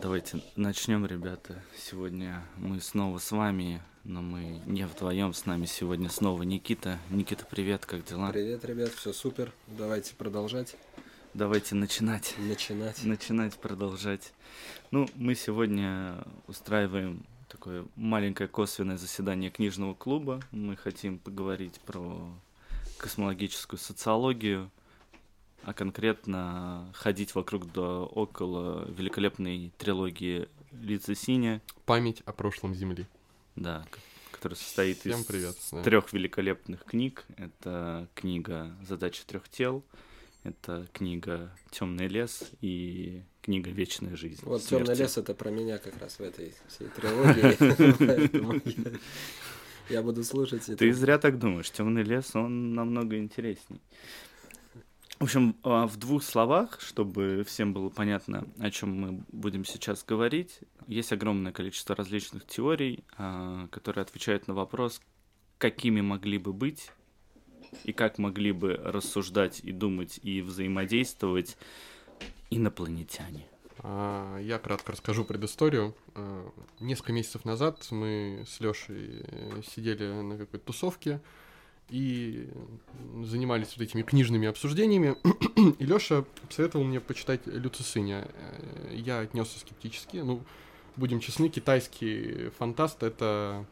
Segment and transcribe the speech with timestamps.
[0.00, 1.62] давайте начнем, ребята.
[1.76, 5.34] Сегодня мы снова с вами, но мы не вдвоем.
[5.34, 6.98] С нами сегодня снова Никита.
[7.10, 8.30] Никита, привет, как дела?
[8.30, 9.52] Привет, ребят, все супер.
[9.66, 10.76] Давайте продолжать.
[11.34, 12.34] Давайте начинать.
[12.38, 13.04] Начинать.
[13.04, 14.32] Начинать, продолжать.
[14.90, 20.40] Ну, мы сегодня устраиваем такое маленькое косвенное заседание книжного клуба.
[20.50, 22.32] Мы хотим поговорить про
[22.96, 24.70] космологическую социологию,
[25.62, 31.62] а конкретно ходить вокруг да около великолепной трилогии Лица Синя.
[31.84, 33.06] Память о прошлом Земли.
[33.56, 33.84] Да,
[34.30, 35.82] которая состоит Всем из привет, да.
[35.82, 37.24] трех великолепных книг.
[37.36, 39.84] Это книга Задача трех тел,
[40.44, 44.40] это книга Темный лес и книга Вечная жизнь.
[44.42, 49.00] Вот темный лес это про меня как раз в этой всей трилогии.
[49.90, 50.76] Я буду слушать это.
[50.76, 51.70] Ты зря так думаешь.
[51.70, 53.80] Темный лес, он намного интересней.
[55.20, 60.02] В общем, а, в двух словах, чтобы всем было понятно, о чем мы будем сейчас
[60.02, 65.02] говорить, есть огромное количество различных теорий, а, которые отвечают на вопрос,
[65.58, 66.90] какими могли бы быть
[67.84, 71.58] и как могли бы рассуждать и думать и взаимодействовать
[72.48, 73.46] инопланетяне.
[73.80, 75.94] А, Я кратко расскажу предысторию.
[76.80, 79.26] Несколько месяцев назад мы с Лешей
[79.66, 81.20] сидели на какой-то тусовке
[81.90, 82.48] и
[83.24, 85.16] занимались вот этими книжными обсуждениями.
[85.78, 88.28] И Леша посоветовал мне почитать Люцисыня.
[88.32, 90.18] Э, Я отнесся скептически.
[90.18, 90.40] Ну,
[90.96, 93.66] будем честны, китайский фантаст— это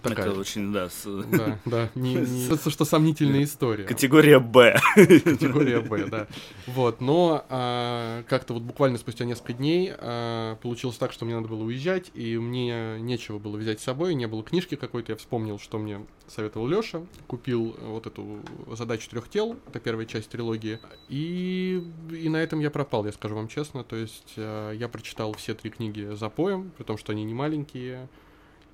[0.00, 0.30] такая...
[0.30, 3.84] Это очень, да, с- Да, да, не, не- кажется, что сомнительная история.
[3.84, 4.78] категория Б.
[4.94, 6.26] Категория Б, да.
[6.66, 11.48] Вот, но а, как-то вот буквально спустя несколько дней а, получилось так, что мне надо
[11.48, 15.58] было уезжать, и мне нечего было взять с собой, не было книжки какой-то, я вспомнил,
[15.58, 18.40] что мне советовал Лёша, купил вот эту
[18.74, 23.34] задачу трех тел, это первая часть трилогии, и, и на этом я пропал, я скажу
[23.34, 27.12] вам честно, то есть а, я прочитал все три книги за поем, при том, что
[27.12, 28.08] они не маленькие,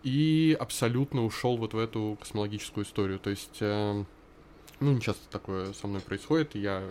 [0.03, 3.59] и абсолютно ушел вот в эту космологическую историю, то есть...
[3.61, 4.05] э,
[4.81, 6.55] ну, не часто такое со мной происходит.
[6.55, 6.85] Я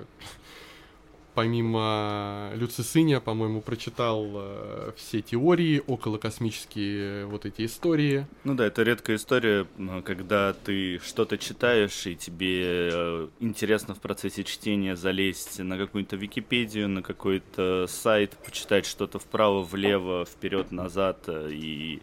[1.38, 8.26] помимо Люцисыня, по-моему, прочитал э, все теории, околокосмические вот эти истории.
[8.44, 9.68] Ну да, это редкая история,
[10.04, 16.90] когда ты что-то читаешь, и тебе э, интересно в процессе чтения залезть на какую-то Википедию,
[16.90, 22.02] на какой-то сайт, почитать что-то вправо, влево, вперед, назад, э, и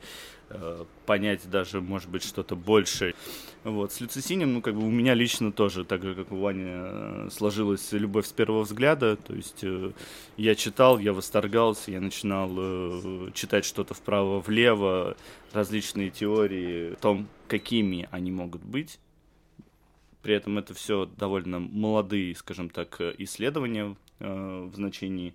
[1.07, 3.15] понять даже, может быть, что-то больше.
[3.65, 6.65] Вот, с Люцисинем, ну, как бы у меня лично тоже, так же, как у Вани,
[6.67, 9.93] э, сложилась любовь с первого взгляда, то есть э,
[10.37, 15.17] я читал, я восторгался, я начинал э, читать что-то вправо-влево,
[15.55, 18.99] различные теории о том, какими они могут быть.
[20.21, 25.35] При этом это все довольно молодые, скажем так, э, исследования э, в значении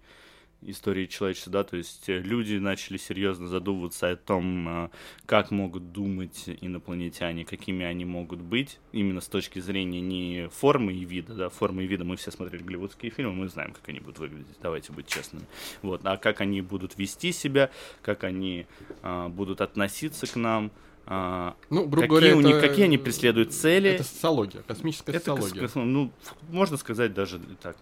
[0.62, 4.90] истории человечества, да, то есть э, люди начали серьезно задумываться о том, э,
[5.26, 11.06] как могут думать инопланетяне, какими они могут быть, именно с точки зрения не формы и
[11.06, 14.20] вида, да, формы и вида мы все смотрели голливудские фильмы, мы знаем, как они будут
[14.20, 15.46] выглядеть, давайте быть честными,
[15.82, 17.70] вот, а как они будут вести себя,
[18.02, 18.66] как они
[19.02, 20.72] а, будут относиться к нам,
[21.06, 25.14] а, Ну, грубо какие, говоря, у них, это- какие они преследуют цели, Это социология, космическая
[25.14, 25.62] это социология.
[25.62, 26.12] кос- ну,
[26.50, 27.78] можно сказать даже так.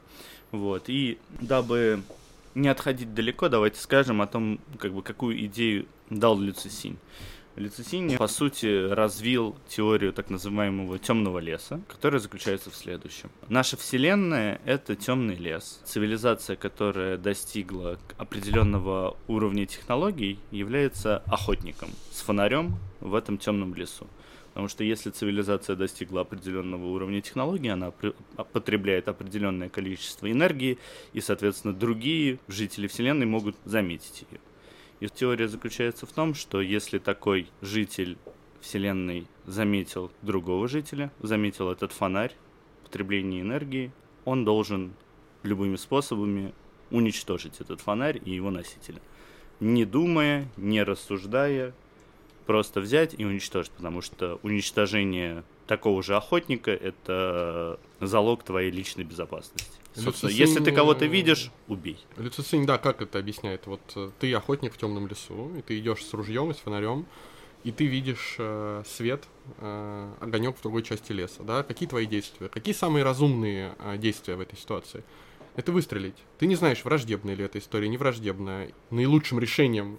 [0.51, 0.83] Вот.
[0.87, 2.01] И дабы
[2.57, 6.97] не отходить далеко, давайте скажем о том, как бы, какую идею дал Люцисинь.
[7.55, 13.31] Люцисинь, по сути, развил теорию так называемого темного леса, которая заключается в следующем.
[13.49, 15.81] Наша Вселенная— это темный лес.
[15.83, 24.07] Цивилизация, которая достигла определенного уровня технологий, является охотником с фонарем в этом темном лесу.
[24.57, 27.93] Потому что если цивилизация достигла определенного уровня технологий, она
[28.37, 30.79] а, потребляет определенное количество энергии,
[31.13, 34.39] и, соответственно, другие жители Вселенной могут заметить ее.
[34.99, 38.17] И теория заключается в том, что если такой житель
[38.59, 42.33] Вселенной заметил другого жителя, заметил этот фонарь,
[42.83, 43.91] потребление энергии,
[44.25, 44.93] он должен
[45.43, 46.51] любыми способами
[46.89, 49.03] уничтожить этот фонарь и его носителя.
[49.59, 51.75] Не думая, не рассуждая,
[52.47, 59.77] просто взять и уничтожить, потому что уничтожение такого же охотника— это залог твоей личной безопасности.
[59.93, 61.99] Собственно, если ты кого-то видишь, убей.
[62.17, 63.65] Люцисинь, да, как это объясняет?
[63.65, 67.07] Вот э, ты охотник в темном лесу, и ты идешь с ружьем и с фонарем,
[67.63, 69.25] и ты видишь э, свет,
[69.57, 71.63] э, огонек в другой части леса, да?
[71.63, 72.47] Какие твои действия?
[72.47, 75.03] Какие самые разумные э, действия в этой ситуации?
[75.55, 76.15] Это выстрелить.
[76.37, 78.71] Ты не знаешь, враждебная ли эта история, не враждебная.
[78.91, 79.97] Наилучшим решением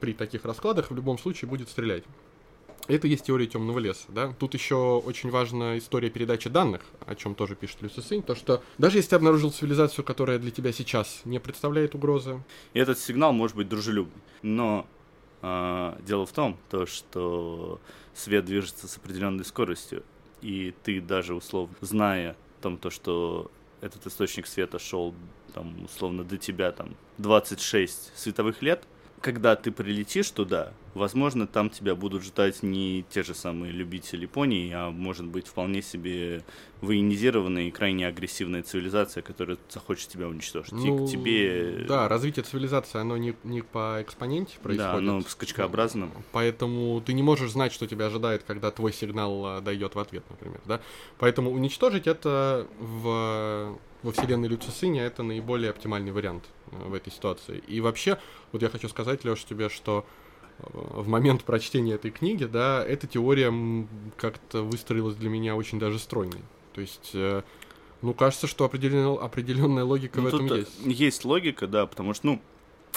[0.00, 2.04] при таких раскладах в любом случае будет стрелять.
[2.86, 4.32] Это есть теория темного леса, да.
[4.38, 8.62] Тут еще очень важна история передачи данных, о чем тоже пишет Люси Синь, то что
[8.78, 12.42] даже если ты обнаружил цивилизацию, которая для тебя сейчас не представляет угрозы.
[12.72, 14.22] Этот сигнал может быть дружелюбный.
[14.40, 14.86] Но
[15.42, 17.78] э, дело в том, то, что
[18.14, 20.02] свет движется с определенной скоростью,
[20.40, 23.50] и ты даже условно, зная том, то, что
[23.80, 25.14] этот источник света шел
[25.54, 28.84] там условно до тебя там 26 световых лет,
[29.20, 34.70] когда ты прилетишь туда, возможно, там тебя будут ждать не те же самые любители пони,
[34.74, 36.44] а может быть вполне себе
[36.80, 40.72] военизированная и крайне агрессивная цивилизация, которая захочет тебя уничтожить.
[40.72, 41.84] Ну, и к тебе...
[41.88, 44.92] Да, развитие цивилизации, оно не, не по экспоненте происходит.
[44.92, 46.10] Да, оно скачкообразно.
[46.32, 50.24] Поэтому ты не можешь знать, что тебя ожидает, когда твой сигнал а, дойдет в ответ,
[50.30, 50.80] например, да?
[51.18, 57.62] Поэтому уничтожить это в во вселенной Люцисыня это наиболее оптимальный вариант в этой ситуации.
[57.66, 58.18] И вообще,
[58.52, 60.04] вот я хочу сказать, Леш, тебе, что
[60.58, 63.52] э, в момент прочтения этой книги, да, эта теория
[64.16, 66.42] как-то выстроилась для меня очень даже стройной.
[66.74, 67.42] То есть, э,
[68.02, 70.78] ну, кажется, что определен, определенная логика ну, в этом есть.
[70.84, 72.42] Есть логика, да, потому что, ну,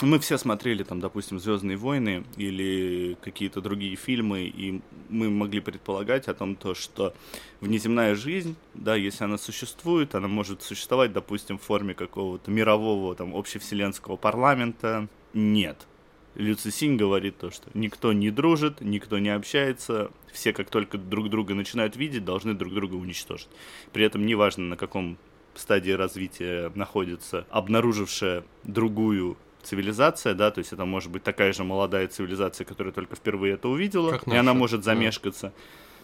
[0.01, 6.27] мы все смотрели там, допустим, Звездные войны или какие-то другие фильмы, и мы могли предполагать
[6.27, 7.13] о том, то, что
[7.59, 13.35] внеземная жизнь, да, если она существует, она может существовать, допустим, в форме какого-то мирового там
[13.35, 15.07] общевселенского парламента.
[15.33, 15.87] Нет.
[16.35, 21.53] Люцисинь говорит то, что никто не дружит, никто не общается, все как только друг друга
[21.53, 23.49] начинают видеть, должны друг друга уничтожить.
[23.91, 25.17] При этом неважно, на каком
[25.55, 32.07] стадии развития находится обнаружившая другую цивилизация, да, то есть это может быть такая же молодая
[32.07, 35.53] цивилизация, которая только впервые это увидела, как и она может замешкаться.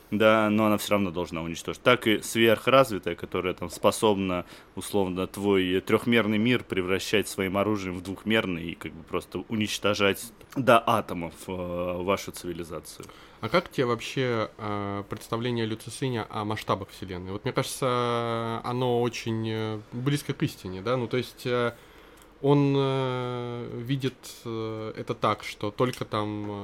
[0.09, 0.49] Да.
[0.49, 1.83] но она все равно должна уничтожить.
[1.83, 4.45] Так и сверхразвитая, которая там способна,
[4.75, 10.81] условно, твой трехмерный мир превращать своим оружием в двухмерный и как бы просто уничтожать до
[10.87, 13.05] атомов э, вашу цивилизацию.
[13.39, 17.31] А как тебе вообще э, представление Люцисиня о масштабах Вселенной?
[17.31, 20.97] Вот мне кажется, оно очень э, близко к истине, да?
[20.97, 21.73] Ну, то есть э,
[22.41, 26.63] он э, видит э, это так, что только там э,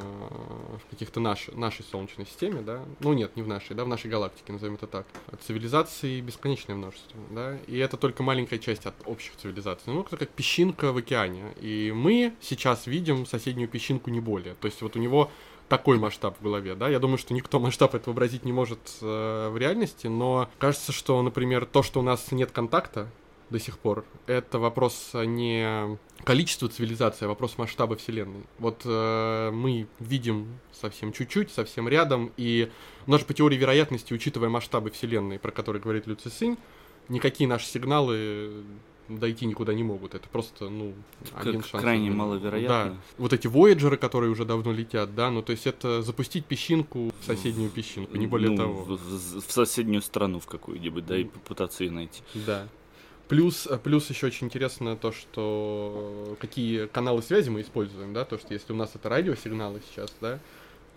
[0.77, 4.09] в каких-то наш, нашей Солнечной системе, да, ну нет, не в нашей, да, в нашей
[4.09, 5.07] галактике, назовем это так,
[5.45, 10.91] цивилизаций бесконечное множество, да, и это только маленькая часть от общих цивилизаций, ну, как песчинка
[10.91, 15.31] в океане, и мы сейчас видим соседнюю песчинку не более, то есть вот у него
[15.69, 16.87] такой масштаб в голове, да.
[16.89, 21.19] Я думаю, что никто масштаб это вообразить не может э, в реальности, но кажется, что,
[21.23, 23.07] например, то, что у нас нет контакта
[23.53, 24.03] до сих пор.
[24.25, 28.43] Это вопрос не количества цивилизации, а вопрос масштаба Вселенной.
[28.57, 32.69] Вот э, мы видим совсем чуть-чуть, совсем рядом, и
[33.07, 36.57] даже по теории вероятности, учитывая масштабы Вселенной, про которые говорит Люцисинь,
[37.09, 38.63] никакие наши сигналы
[39.07, 40.15] дойти никуда не могут.
[40.15, 40.93] Это просто, ну,
[41.33, 41.83] как один шанс.
[41.83, 42.93] Крайне маловероятно.
[42.93, 42.97] Да.
[43.17, 47.25] Вот эти Voyager, которые уже давно летят, да, ну, то есть это запустить песчинку в
[47.25, 48.83] соседнюю песчинку, не более ну, того.
[48.85, 52.23] В, в соседнюю страну в какую-нибудь, да, и попытаться ее найти.
[52.33, 52.67] Да.
[53.27, 58.37] Плюс, э, плюс еще очень интересно то, что какие каналы связи мы используем, да, то,
[58.37, 60.39] что если у нас это радиосигналы сейчас, да,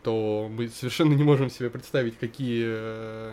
[0.07, 3.33] то мы совершенно не можем себе представить, какие э,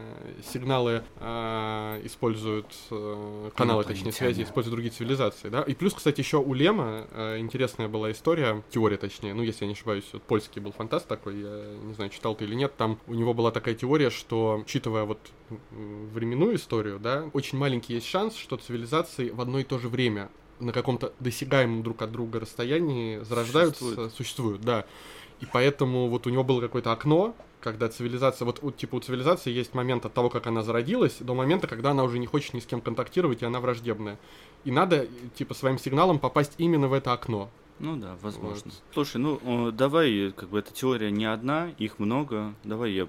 [0.51, 5.61] сигналы э, используют э, каналы, точнее, связи, используют другие цивилизации, да.
[5.61, 9.67] И плюс, кстати, еще у Лема э, интересная была история, теория, точнее, ну, если я
[9.67, 12.97] не ошибаюсь, вот польский был фантаст такой, я не знаю, читал ты или нет, там
[13.05, 15.19] у него была такая теория, что, учитывая вот
[15.69, 20.31] временную историю, да, очень маленький есть шанс, что цивилизации в одно и то же время
[20.59, 24.85] на каком-то досягаемом друг от друга расстоянии зарождаются, существуют, существуют да.
[25.43, 29.51] И поэтому вот у него было какое-то окно, когда цивилизация, вот, вот типа у цивилизации
[29.51, 32.61] есть момент от того, как она зародилась, до момента, когда она уже не хочет ни
[32.61, 34.17] с кем контактировать, и она враждебная.
[34.63, 37.49] И надо, типа, своим сигналом попасть именно в это окно.
[37.79, 38.71] Ну да, возможно.
[38.71, 38.83] Вот.
[38.93, 42.53] Слушай, ну давай, как бы эта теория не одна, их много.
[42.63, 43.05] Давай я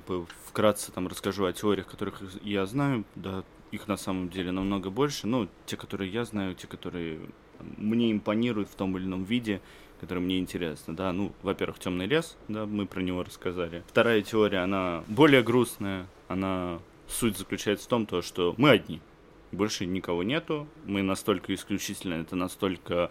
[0.46, 3.04] вкратце там расскажу о теориях, которых я знаю.
[3.14, 5.28] Да, их на самом деле намного больше.
[5.28, 7.20] Ну, те, которые я знаю, те, которые
[7.76, 9.60] мне импонируют в том или ином виде
[10.00, 13.82] которое мне интересно, да, ну, во-первых, темный лес, да, мы про него рассказали.
[13.88, 19.00] Вторая теория, она более грустная, она суть заключается в том, то, что мы одни,
[19.52, 23.10] больше никого нету, мы настолько исключительно, это настолько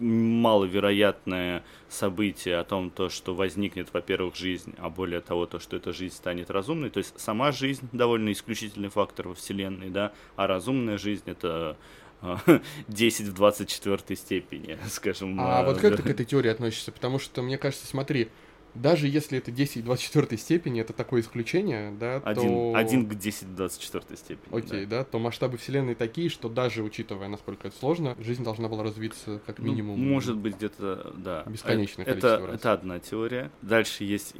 [0.00, 5.92] маловероятное событие о том, то, что возникнет, во-первых, жизнь, а более того, то, что эта
[5.92, 6.90] жизнь станет разумной.
[6.90, 11.76] То есть сама жизнь довольно исключительный фактор во Вселенной, да, а разумная жизнь это
[12.88, 15.40] 10 в 24 степени, скажем.
[15.40, 16.92] А вот как ты к этой теории относишься?
[16.92, 18.28] Потому что, мне кажется, смотри,
[18.74, 22.72] даже если это 10 в 24 степени, это такое исключение, да, один, то...
[22.74, 24.58] Один к 10 в 24 степени.
[24.58, 24.98] Окей, да.
[24.98, 29.40] да, то масштабы Вселенной такие, что даже учитывая, насколько это сложно, жизнь должна была развиться
[29.46, 30.02] как ну, минимум...
[30.02, 31.44] Ну, может быть, где-то, да.
[31.46, 32.56] Бесконечное это, количество это, раз.
[32.56, 33.50] Это одна теория.
[33.62, 34.34] Дальше есть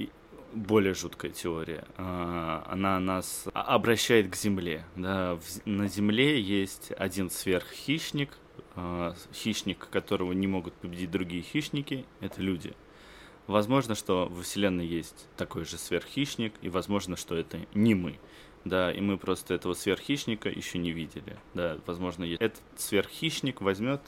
[0.55, 1.85] более жуткая теория.
[1.97, 4.85] А, она нас обращает к Земле.
[4.97, 5.39] Да?
[5.65, 8.39] На Земле есть один сверххищник,
[8.77, 12.75] а, хищник, которого не могут победить другие хищники, это люди.
[13.47, 18.19] Возможно, что во Вселенной есть такой же сверххищник, и возможно, что это не мы.
[18.65, 21.37] Да, и мы просто этого сверххищника еще не видели.
[21.53, 24.01] Да, возможно, этот сверххищник возьмет,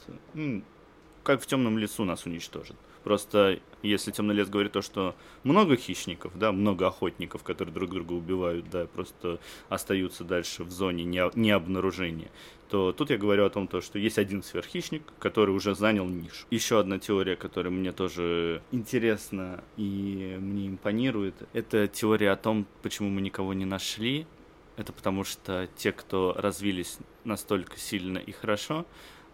[1.23, 2.75] как в темном лесу нас уничтожит.
[3.07, 8.11] Просто если темный лес говорит то, что много хищников, да, много охотников, которые друг друга
[8.11, 12.29] убивают, да, просто остаются дальше в зоне необнаружения,
[12.69, 16.45] то тут я говорю о том, то, что есть один сверххищник, который уже занял нишу.
[16.51, 23.07] Еще одна теория, которая мне тоже интересна и мне импонирует, это теория о том, почему
[23.09, 24.27] мы никого не нашли.
[24.75, 28.85] Это потому что те, кто развились настолько сильно и хорошо,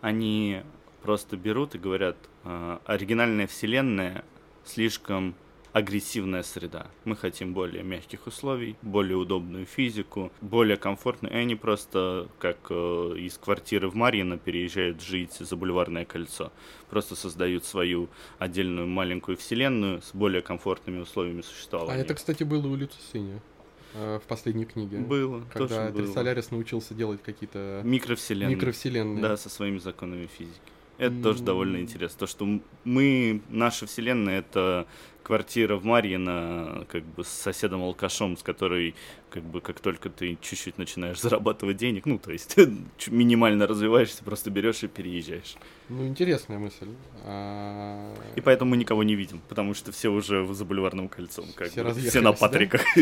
[0.01, 0.61] они
[1.03, 4.23] просто берут и говорят, э, оригинальная вселенная
[4.65, 5.35] слишком
[5.73, 6.87] агрессивная среда.
[7.03, 11.33] Мы хотим более мягких условий, более удобную физику, более комфортную.
[11.33, 16.51] И они просто, как э, из квартиры в Марьино, переезжают жить за Бульварное кольцо.
[16.89, 18.07] Просто создают свою
[18.37, 21.99] отдельную маленькую вселенную с более комфортными условиями существования.
[21.99, 23.41] А это, кстати, было у Люцисини
[23.95, 24.99] э, в последней книге.
[24.99, 25.43] Было.
[25.51, 28.55] Когда Трисолярис научился делать какие-то микровселенные.
[28.55, 29.23] микровселенные.
[29.23, 30.72] Да, со своими законами физики.
[30.97, 31.23] Это mm.
[31.23, 32.19] тоже довольно интересно.
[32.19, 34.87] То, что мы, наша вселенная, это
[35.23, 38.93] квартира в Марьино, как бы с соседом-алкашом, с которой,
[39.29, 42.57] как бы, как только ты чуть-чуть начинаешь зарабатывать денег, ну, то есть
[43.07, 45.55] минимально развиваешься, просто берешь и переезжаешь.
[45.89, 46.89] Ну, интересная мысль.
[47.23, 48.13] А...
[48.35, 51.83] И поэтому мы никого не видим, потому что все уже за бульварным кольцом, как все,
[51.83, 52.81] бы, все на Патриках.
[52.95, 53.01] Да?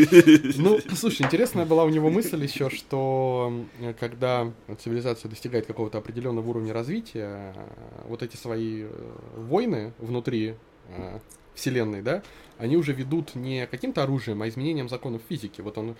[0.56, 3.52] Ну, слушай, интересная была у него мысль еще, что
[3.98, 7.54] когда цивилизация достигает какого-то определенного уровня развития,
[8.06, 10.54] вот эти свои э, войны внутри
[10.88, 11.18] э,
[11.54, 12.22] Вселенной, да,
[12.58, 15.60] они уже ведут не каким-то оружием, а изменением законов физики.
[15.60, 15.96] Вот он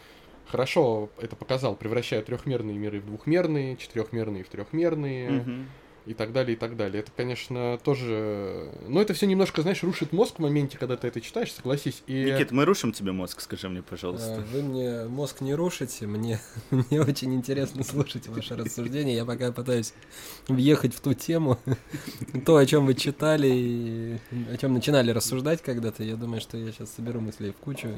[0.46, 5.28] хорошо это показал, превращая трехмерные миры в двухмерные, четырехмерные в трехмерные.
[5.30, 5.64] Mm-hmm
[6.06, 7.02] и так далее, и так далее.
[7.02, 8.70] Это, конечно, тоже...
[8.88, 12.02] Но это все немножко, знаешь, рушит мозг в моменте, когда ты это читаешь, согласись.
[12.06, 12.24] И...
[12.24, 14.36] Никит, мы рушим тебе мозг, скажи мне, пожалуйста.
[14.38, 16.40] А, вы мне мозг не рушите, мне,
[16.70, 19.14] мне очень интересно слушать ваши рассуждения.
[19.14, 19.94] Я пока пытаюсь
[20.48, 21.58] въехать в ту тему,
[22.46, 24.18] то, о чем вы читали, и
[24.52, 26.02] о чем начинали рассуждать когда-то.
[26.02, 27.88] Я думаю, что я сейчас соберу мысли в кучу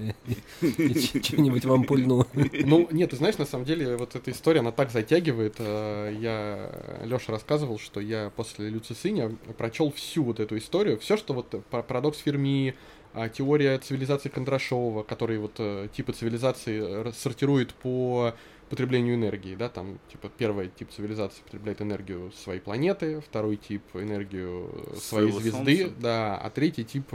[0.60, 2.26] и, и что-нибудь вам пульну.
[2.34, 5.56] Ну, нет, ты знаешь, на самом деле, вот эта история, она так затягивает.
[5.58, 11.16] Э, я Леша рассказывал, что что я после Люцисиня прочел всю вот эту историю, все,
[11.16, 12.74] что вот парадокс Ферми,
[13.12, 18.34] а, теория цивилизации Кондрашова, который вот э, типы цивилизации сортирует по
[18.68, 24.68] потреблению энергии, да, там, типа, первый тип цивилизации потребляет энергию своей планеты, второй тип энергию
[25.00, 26.00] своей Своего звезды, солнца.
[26.00, 27.14] да, а третий тип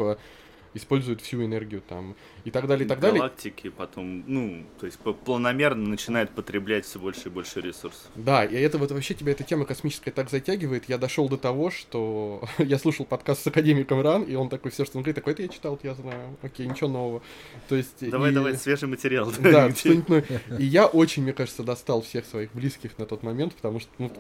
[0.74, 3.20] использует всю энергию там и так далее, и так далее.
[3.20, 8.08] Галактики потом, ну, то есть планомерно начинает потреблять все больше и больше ресурсов.
[8.16, 10.86] Да, и это вот вообще тебя эта тема космическая так затягивает.
[10.88, 14.86] Я дошел до того, что я слушал подкаст с академиком Ран, и он такой все,
[14.86, 17.22] что он говорит, такой, это я читал, я знаю, окей, ничего нового.
[17.68, 18.10] То есть...
[18.10, 18.34] Давай, и...
[18.34, 19.32] давай, свежий материал.
[19.40, 20.42] Да, что-нибудь новое.
[20.58, 24.12] И я очень, мне кажется, достал всех своих близких на тот момент, потому что, ну,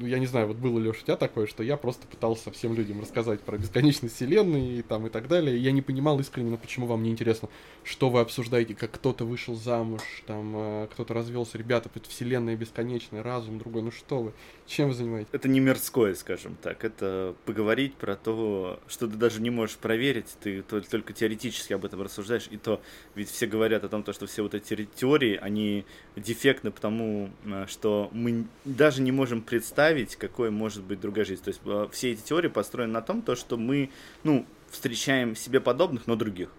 [0.00, 3.00] я не знаю, вот было ли у тебя такое, что я просто пытался всем людям
[3.00, 5.56] рассказать про бесконечность вселенной и там и так далее.
[5.58, 7.50] Я не понимал искренне, ну почему вам не интересно,
[7.84, 13.58] что вы обсуждаете, как кто-то вышел замуж, там э, кто-то развелся, ребята, вселенная бесконечная, разум
[13.58, 14.32] другой, ну что вы,
[14.66, 15.28] чем вы занимаетесь?
[15.32, 20.26] Это не мирское, скажем так, это поговорить про то, что ты даже не можешь проверить,
[20.40, 22.80] ты только теоретически об этом рассуждаешь, и то,
[23.14, 25.84] ведь все говорят о том, что все вот эти теории, они
[26.16, 31.42] дефектны потому, э, что мы даже не можем представить, какой может быть другая жизнь.
[31.42, 33.90] То есть э, все эти теории построены на том, то, что мы,
[34.24, 36.50] ну, встречаем себе подобных, но других.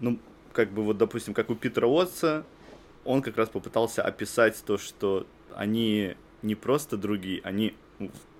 [0.00, 0.18] Ну,
[0.52, 2.46] как бы вот, допустим, как у Питера Уотса,
[3.04, 7.74] он как раз попытался описать то, что они не просто другие, они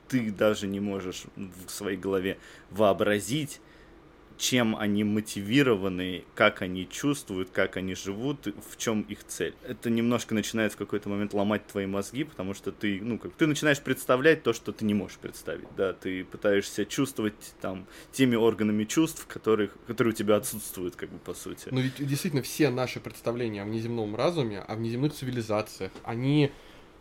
[0.08, 2.38] ты даже не можешь в своей голове
[2.70, 3.60] вообразить,
[4.38, 9.54] чем они мотивированы, как они чувствуют, как они живут, в чем их цель.
[9.66, 13.46] Это немножко начинает в какой-то момент ломать твои мозги, потому что ты, ну, как ты
[13.46, 18.84] начинаешь представлять то, что ты не можешь представить, да, ты пытаешься чувствовать там теми органами
[18.84, 21.68] чувств, которых, которые у тебя отсутствуют, как бы по сути.
[21.70, 26.52] Ну ведь действительно все наши представления о внеземном разуме, о внеземных цивилизациях, они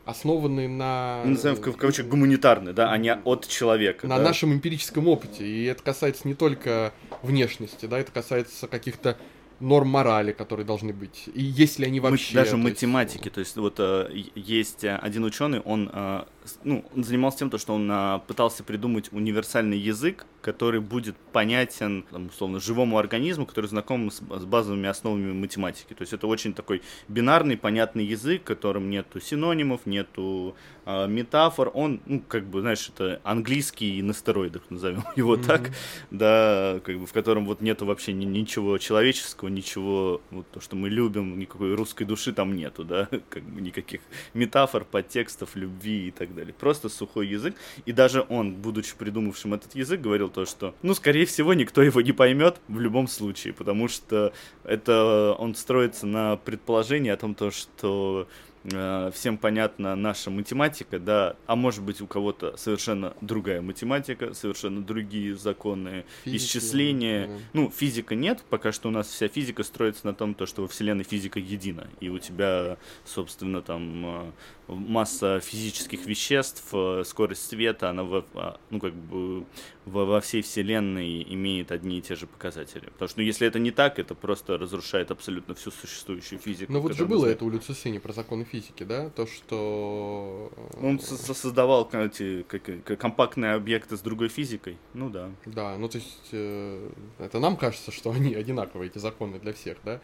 [0.07, 1.21] основаны на...
[1.23, 4.07] Мы называем в кавычках гуманитарные, да, а не от человека.
[4.07, 4.23] На да?
[4.23, 5.45] нашем эмпирическом опыте.
[5.45, 9.17] И это касается не только внешности, да, это касается каких-то
[9.59, 11.25] норм морали, которые должны быть.
[11.33, 12.35] И есть ли они вообще...
[12.35, 13.25] Даже то математики.
[13.25, 13.33] Есть...
[13.33, 16.23] То есть вот э, есть один ученый, он, э,
[16.63, 22.05] ну, он занимался тем, то, что он э, пытался придумать универсальный язык, который будет понятен,
[22.09, 25.93] там, условно, живому организму, который знаком с, с базовыми основами математики.
[25.93, 31.71] То есть это очень такой бинарный, понятный язык, в котором нету синонимов, нету э, метафор.
[31.73, 35.45] Он, ну, как бы, знаешь, это английский на стероидах, назовем его mm-hmm.
[35.45, 35.71] так,
[36.11, 40.75] да, как бы, в котором вот нету вообще ни, ничего человеческого, ничего, вот то, что
[40.75, 43.99] мы любим, никакой русской души там нету, да, как бы никаких
[44.33, 46.36] метафор, подтекстов, любви и так далее.
[46.53, 47.55] Просто сухой язык.
[47.85, 52.01] И даже он, будучи придумавшим этот язык, говорил то, что, ну, скорее всего, никто его
[52.01, 57.51] не поймет в любом случае, потому что это он строится на предположении о том, то,
[57.51, 58.27] что
[59.13, 65.35] всем понятна наша математика, да, а может быть у кого-то совершенно другая математика, совершенно другие
[65.35, 67.27] законы Физики, исчисления.
[67.27, 67.33] Да.
[67.53, 70.67] Ну, физика нет, пока что у нас вся физика строится на том, то, что во
[70.67, 74.31] Вселенной физика едина, и у тебя, собственно, там э,
[74.67, 79.45] масса физических веществ, э, скорость света, она во, а, ну, как бы
[79.85, 82.85] во, во всей Вселенной имеет одни и те же показатели.
[82.85, 86.71] Потому что ну, если это не так, это просто разрушает абсолютно всю существующую физику.
[86.71, 89.09] Ну вот же было это у Люцисини про законы физики, да?
[89.09, 90.51] То, что...
[90.73, 94.77] Э, Он создавал эти как, компактные объекты с другой физикой.
[94.93, 95.29] Ну да.
[95.45, 99.77] Да, ну то есть э, это нам кажется, что они одинаковые, эти законы для всех,
[99.83, 99.99] да?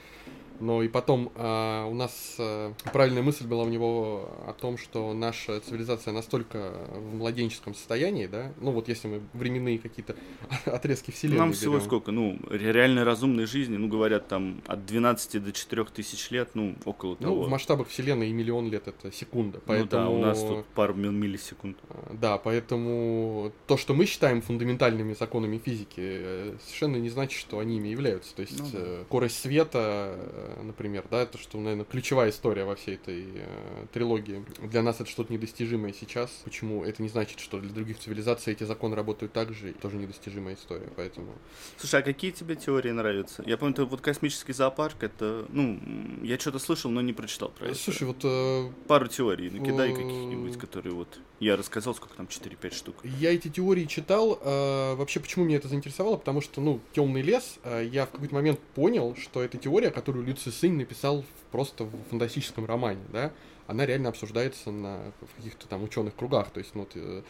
[0.60, 5.14] Но и потом э, у нас э, правильная мысль была у него о том, что
[5.14, 10.16] наша цивилизация настолько в младенческом состоянии, да, ну вот если мы временные какие-то
[10.66, 11.86] отрезки вселенной Нам всего берем.
[11.86, 16.76] сколько, ну, реально разумной жизни, ну, говорят, там, от 12 до 4 тысяч лет, ну,
[16.86, 17.36] около того.
[17.36, 20.04] Ну, в масштабах вселенной и миллион лет это секунда, поэтому...
[20.04, 21.78] Ну да, у нас тут пару миллисекунд.
[21.90, 27.60] А, да, поэтому то, что мы считаем фундаментальными законами физики, э, совершенно не значит, что
[27.60, 28.36] они ими являются.
[28.36, 28.80] То есть ну, да.
[28.80, 30.16] Э, скорость света
[30.62, 34.46] например, да, это что, наверное, ключевая история во всей этой э, трилогии.
[34.62, 36.30] Для нас это что-то недостижимое сейчас.
[36.44, 36.84] Почему?
[36.84, 40.56] Это не значит, что для других цивилизаций эти законы работают так же, и тоже недостижимая
[40.56, 41.34] история, поэтому...
[41.78, 43.44] Слушай, а какие тебе теории нравятся?
[43.46, 45.80] Я помню, вот космический зоопарк, это, ну,
[46.22, 47.76] я что-то слышал, но не прочитал про это.
[47.76, 48.18] Слушай, вот...
[48.24, 51.20] Э, Пару теорий накидай э, каких-нибудь, которые вот...
[51.40, 52.96] Я рассказал, сколько там, 4-5 штук.
[53.04, 54.40] Я эти теории читал.
[54.42, 56.16] Э, вообще, почему меня это заинтересовало?
[56.16, 60.26] Потому что, ну, темный лес, э, я в какой-то момент понял, что это теория, которую
[60.34, 63.32] Люци Сын написал просто в фантастическом романе, да,
[63.68, 66.50] она реально обсуждается на в каких-то там ученых кругах.
[66.50, 67.22] То есть, ну, вот, э,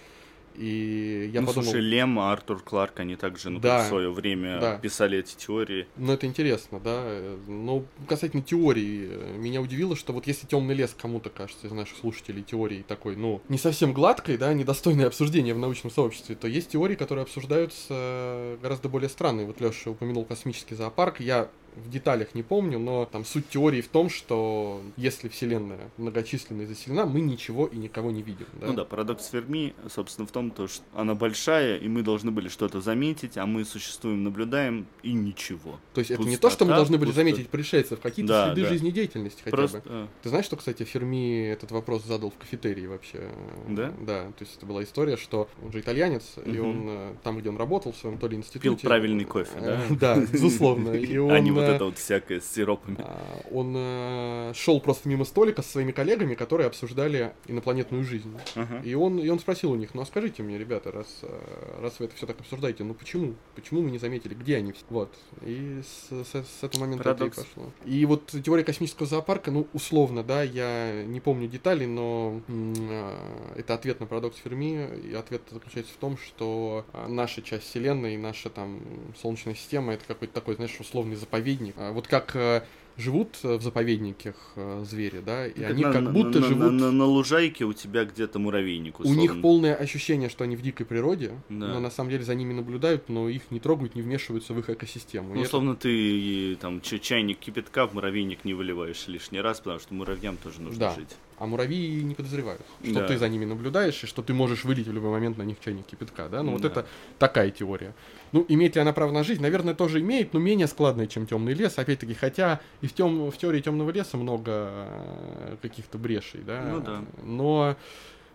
[0.56, 1.66] и я ну, подумал...
[1.66, 4.78] слушай, Лем, Артур Кларк, они также ну, да, в свое время да.
[4.78, 5.88] писали эти теории.
[5.98, 7.04] Ну, это интересно, да.
[7.48, 12.44] Но касательно теории, меня удивило, что вот если темный лес кому-то кажется из наших слушателей
[12.44, 16.96] теории такой, ну, не совсем гладкой, да, недостойное обсуждение в научном сообществе, то есть теории,
[16.96, 19.46] которые обсуждаются гораздо более странные.
[19.46, 21.20] Вот Леша упомянул космический зоопарк.
[21.20, 26.66] Я в деталях не помню, но там суть теории в том, что если Вселенная многочисленная
[26.66, 28.48] и заселена, мы ничего и никого не видим.
[28.54, 28.68] Да?
[28.68, 32.50] Ну да, парадокс Ферми, собственно, в том, то, что она большая, и мы должны были
[32.50, 35.80] что-то заметить, а мы существуем, наблюдаем, и ничего.
[35.94, 37.30] То есть пустота, это не то, что мы должны были пустота.
[37.30, 38.70] заметить пришельцев, какие-то да, следы да.
[38.70, 39.78] жизнедеятельности хотя Просто...
[39.78, 39.84] бы.
[39.88, 40.08] А.
[40.22, 43.30] Ты знаешь, что, кстати, Ферми этот вопрос задал в кафетерии вообще?
[43.68, 43.94] Да?
[44.02, 46.50] Да, то есть это была история, что он же итальянец, угу.
[46.50, 48.62] и он э, там, где он работал, в своем то ли институте...
[48.62, 49.82] Пил правильный кофе, да?
[49.90, 50.92] Да, безусловно.
[50.92, 51.32] И он
[51.68, 52.98] вот это вот всякое с сиропами.
[53.00, 58.36] А, он э, шел просто мимо столика со своими коллегами, которые обсуждали инопланетную жизнь.
[58.56, 58.84] Uh-huh.
[58.84, 62.00] И, он, и он спросил у них, ну а скажите мне, ребята, раз, э, раз
[62.00, 63.36] вы это все так обсуждаете, ну почему?
[63.56, 64.74] Почему мы не заметили, где они?
[64.90, 65.14] Вот.
[65.42, 67.38] И с, с, с этого момента Парадокс.
[67.38, 67.72] это и пошло.
[67.86, 73.18] И вот теория космического зоопарка, ну, условно, да, я не помню деталей, но э,
[73.58, 78.18] это ответ на парадокс Ферми, и ответ заключается в том, что э, наша часть Вселенной,
[78.18, 78.82] наша там
[79.22, 81.53] Солнечная система, это какой-то такой, знаешь, условный заповедник.
[81.78, 82.62] А вот как Э,
[82.96, 86.60] живут в заповедниках э, звери, да, и как они на, как будто на, живут...
[86.60, 89.20] На, на, на лужайке у тебя где-то муравейник, условно.
[89.20, 91.68] У них полное ощущение, что они в дикой природе, да.
[91.68, 94.70] но на самом деле за ними наблюдают, но их не трогают, не вмешиваются в их
[94.70, 95.34] экосистему.
[95.34, 95.82] Ну, условно, это...
[95.82, 100.80] ты там чайник кипятка в муравейник не выливаешь лишний раз, потому что муравьям тоже нужно
[100.80, 100.96] да.
[100.96, 101.16] жить.
[101.44, 103.08] А муравьи не подозревают, что да.
[103.08, 105.86] ты за ними наблюдаешь, и что ты можешь вылить в любой момент на них чайник
[105.86, 106.42] кипятка, да?
[106.42, 106.70] Ну, вот да.
[106.70, 106.86] это
[107.20, 107.94] такая теория.
[108.32, 109.42] Ну, имеет ли она право на жизнь?
[109.42, 111.78] Наверное, тоже имеет, но менее складная, чем темный лес.
[111.78, 116.62] Опять-таки, хотя и в, тем, в теории темного леса много э, каких-то брешей, да.
[116.62, 117.04] Ну да.
[117.24, 117.76] Но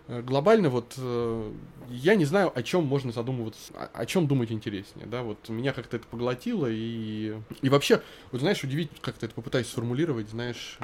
[0.08, 1.52] э, глобально вот э,
[1.88, 5.72] я не знаю, о чем можно задумываться, о, о чем думать интереснее, да, вот меня
[5.72, 10.78] как-то это поглотило и и вообще, вот знаешь, удивить, как-то это попытаюсь сформулировать, знаешь,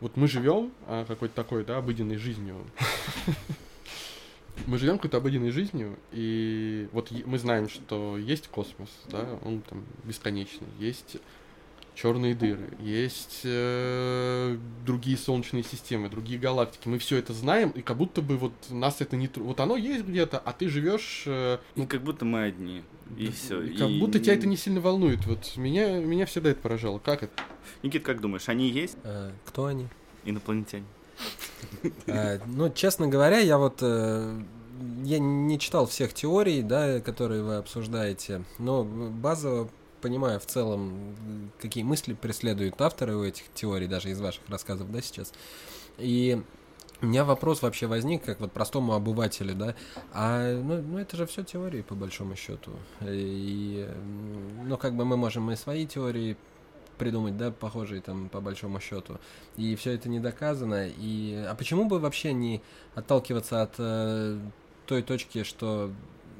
[0.00, 2.56] вот мы живем а, какой-то такой, да, обыденной жизнью.
[4.66, 9.84] мы живем какой-то обыденной жизнью, и вот мы знаем, что есть космос, да, он там
[10.04, 11.16] бесконечный, есть
[12.00, 16.88] черные дыры, есть э, другие солнечные системы, другие галактики.
[16.88, 19.28] Мы все это знаем, и как будто бы вот нас это не...
[19.28, 21.24] тру- Вот оно есть где-то, а ты живешь...
[21.26, 22.82] э, Ну, как будто мы одни.
[23.18, 23.60] И все.
[23.76, 25.26] как будто тебя это не сильно волнует.
[25.26, 26.98] Вот меня, меня всегда это поражало.
[27.00, 27.32] Как это?
[27.82, 29.86] Никит, как думаешь, они есть Э, Кто они?
[30.24, 30.84] инопланетяне?
[32.06, 34.40] Э, Ну, честно говоря, я вот э,
[35.04, 39.68] я не читал всех теорий, да, которые вы обсуждаете, но базово
[40.00, 41.14] понимаю в целом,
[41.60, 45.32] какие мысли преследуют авторы у этих теорий, даже из ваших рассказов, да, сейчас.
[45.98, 46.42] И
[47.02, 49.74] у меня вопрос вообще возник, как вот простому обывателю, да,
[50.12, 52.72] а, ну, ну это же все теории, по большому счету.
[53.00, 53.88] И,
[54.64, 56.36] ну, как бы мы можем и свои теории
[56.98, 59.18] придумать, да, похожие там по большому счету.
[59.56, 60.88] И все это не доказано.
[60.88, 62.60] И а почему бы вообще не
[62.94, 64.38] отталкиваться от э,
[64.84, 65.90] той точки, что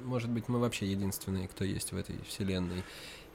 [0.04, 2.84] может быть мы вообще единственные, кто есть в этой вселенной,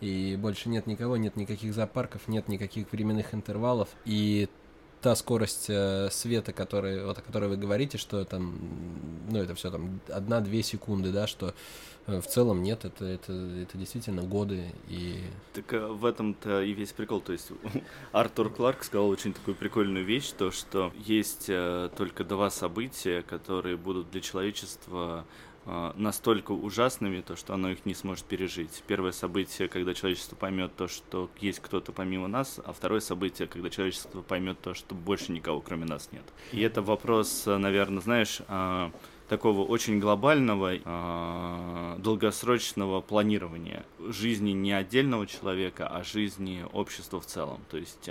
[0.01, 4.49] и больше нет никого, нет никаких зоопарков, нет никаких временных интервалов, и
[5.05, 8.57] та скорость э, света, который, вот, о которой вы говорите, что там,
[9.29, 11.53] ну это все там одна-две секунды, да, что
[12.07, 15.19] э, в целом нет, это, это, это действительно годы и
[15.53, 17.21] Так э, в этом-то и весь прикол.
[17.21, 17.51] То есть
[18.13, 23.77] Артур Кларк сказал очень такую прикольную вещь, то что есть э, только два события, которые
[23.77, 25.23] будут для человечества
[25.65, 28.83] настолько ужасными, то что оно их не сможет пережить.
[28.87, 33.69] Первое событие, когда человечество поймет то, что есть кто-то помимо нас, а второе событие, когда
[33.69, 36.23] человечество поймет то, что больше никого кроме нас нет.
[36.51, 38.91] И это вопрос, наверное, знаешь, э,
[39.27, 47.61] такого очень глобального, э, долгосрочного планирования жизни не отдельного человека, а жизни общества в целом.
[47.71, 48.07] То есть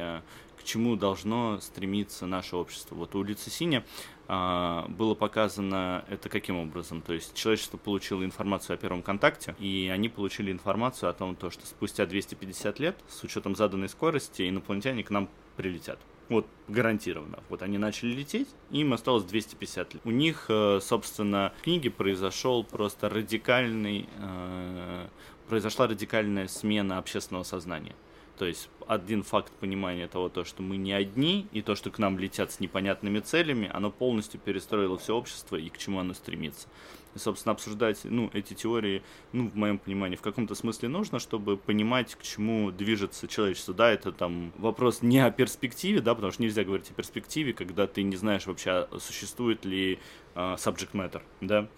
[0.64, 2.94] к чему должно стремиться наше общество.
[2.94, 3.84] Вот у Лица Синя а,
[4.26, 7.02] было показано это каким образом?
[7.02, 11.50] То есть человечество получило информацию о первом контакте, и они получили информацию о том, то,
[11.50, 15.98] что спустя 250 лет, с учетом заданной скорости, инопланетяне к нам прилетят.
[16.28, 17.40] Вот гарантированно.
[17.50, 20.02] Вот они начали лететь, им осталось 250 лет.
[20.06, 25.08] У них, э, собственно, в книге произошел просто радикальный, э,
[25.48, 27.94] произошла радикальная смена общественного сознания.
[28.38, 31.98] То есть один факт понимания того, то, что мы не одни, и то, что к
[31.98, 36.68] нам летят с непонятными целями, оно полностью перестроило все общество и к чему оно стремится.
[37.14, 41.56] И, собственно, обсуждать ну, эти теории, ну, в моем понимании, в каком-то смысле нужно, чтобы
[41.56, 43.72] понимать, к чему движется человечество.
[43.72, 47.86] Да, это там вопрос не о перспективе, да, потому что нельзя говорить о перспективе, когда
[47.86, 50.00] ты не знаешь вообще, а существует ли
[50.34, 51.68] subject matter, да,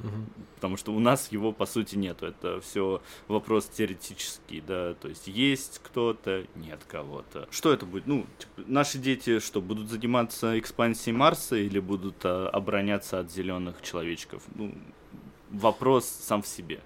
[0.55, 2.27] потому что у нас его по сути нету.
[2.27, 7.49] Это все вопрос теоретический, да, то есть есть кто-то, нет кого-то.
[7.51, 8.07] Что это будет?
[8.07, 13.83] Ну, типа, наши дети что, будут заниматься экспансией Марса или будут а, обороняться от зеленых
[13.83, 14.43] человечков?
[14.55, 14.75] Ну,
[15.51, 16.81] вопрос сам в себе.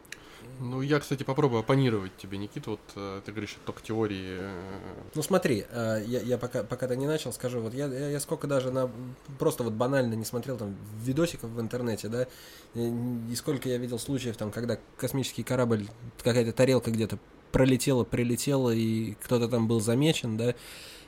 [0.61, 2.71] Ну, я, кстати, попробую оппонировать тебе, Никита.
[2.71, 4.39] Вот э, ты говоришь, только теории.
[4.41, 8.21] э, Ну смотри, э, я, я пока, пока ты не начал, скажу, вот я, я,
[8.21, 8.91] сколько даже на
[9.39, 12.27] просто вот банально не смотрел там видосиков в интернете, да,
[12.75, 15.87] и сколько я видел случаев там, когда космический корабль,
[16.23, 17.19] какая-то тарелка где-то
[17.53, 20.55] пролетела, прилетела, и кто-то там был замечен, да,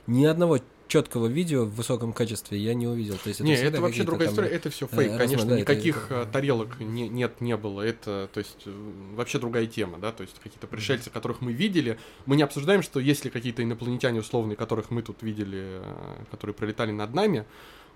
[0.07, 3.15] ни одного четкого видео в высоком качестве я не увидел.
[3.17, 5.45] То есть Не, всегда это вообще другая там, история, это все э, фейк, разно, конечно,
[5.47, 9.39] да, это- никаких это- э, тарелок не, нет, не было, это, то есть, э, вообще
[9.39, 13.29] другая тема, да, то есть, какие-то пришельцы, которых мы видели, мы не обсуждаем, что если
[13.29, 17.45] какие-то инопланетяне условные, которых мы тут видели, э, которые пролетали над нами,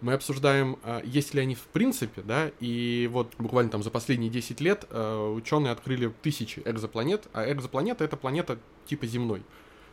[0.01, 4.31] мы обсуждаем, э, есть ли они в принципе, да, и вот буквально там за последние
[4.31, 9.43] 10 лет э, ученые открыли тысячи экзопланет, а экзопланета это планета типа земной,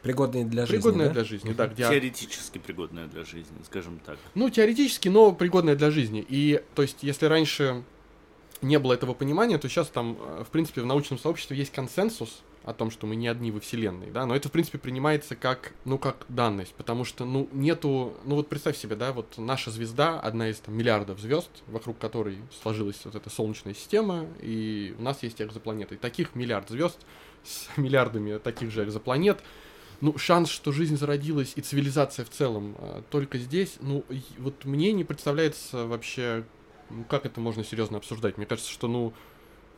[0.05, 1.13] Пригодные для жизни, пригодная да?
[1.15, 4.19] для жизни, да, где Теоретически пригодная для жизни, скажем так.
[4.35, 6.25] Ну, теоретически, но пригодная для жизни.
[6.29, 7.83] И, то есть, если раньше
[8.61, 12.43] не было этого понимания, то сейчас там, э, в принципе, в научном сообществе есть консенсус
[12.65, 15.73] о том, что мы не одни во Вселенной, да, но это, в принципе, принимается как,
[15.85, 20.19] ну, как данность, потому что, ну, нету, ну, вот представь себе, да, вот наша звезда,
[20.19, 25.23] одна из там, миллиардов звезд, вокруг которой сложилась вот эта Солнечная система, и у нас
[25.23, 25.97] есть экзопланеты.
[25.97, 26.99] И таких миллиард звезд
[27.43, 29.43] с миллиардами таких же экзопланет,
[30.05, 34.67] ну, шанс, что жизнь зародилась и цивилизация в целом а, только здесь, ну, и вот
[34.67, 36.45] мне не представляется вообще,
[36.91, 38.37] ну, как это можно серьезно обсуждать.
[38.37, 39.15] Мне кажется, что, ну,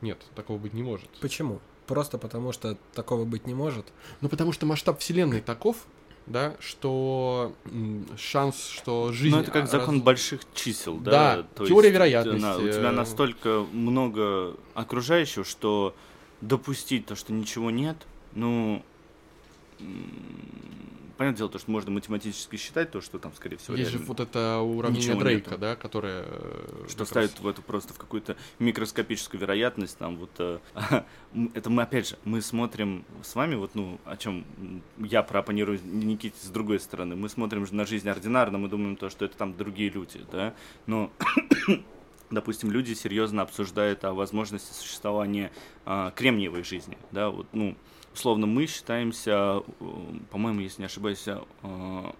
[0.00, 1.08] нет, такого быть не может.
[1.20, 1.60] Почему?
[1.86, 3.86] Просто потому, что такого быть не может.
[4.20, 5.76] Ну, потому что масштаб Вселенной таков,
[6.26, 7.54] да, что
[8.18, 9.36] шанс, что жизнь...
[9.36, 11.36] Ну, это как а, закон раз- больших чисел, да?
[11.36, 12.90] Да, То теория есть, вероятности, на- у тебя э.
[12.90, 15.94] настолько много окружающего, что
[16.40, 17.96] допустить то, что ничего нет,
[18.34, 18.82] ну,
[21.16, 24.20] понятное дело, то, что можно математически считать, то, что там, скорее всего, Есть же вот
[24.20, 25.60] это уравнение ничего Дрейка, нету.
[25.60, 26.24] да, которое...
[26.26, 30.58] э, что как ставит раз- в это просто в какую-то микроскопическую вероятность, там вот э,
[31.54, 34.44] это мы опять же мы смотрим с вами вот ну о чем
[34.98, 39.08] я проопонирую Никите с другой стороны, мы смотрим же на жизнь ординарно, мы думаем то,
[39.08, 40.54] что это там другие люди, да,
[40.86, 41.10] но
[42.30, 45.50] допустим, люди серьезно обсуждают о возможности существования
[45.84, 47.76] а, кремниевой жизни, да, вот, ну,
[48.16, 49.84] условно, мы считаемся, э,
[50.30, 51.38] по-моему, если не ошибаюсь, э,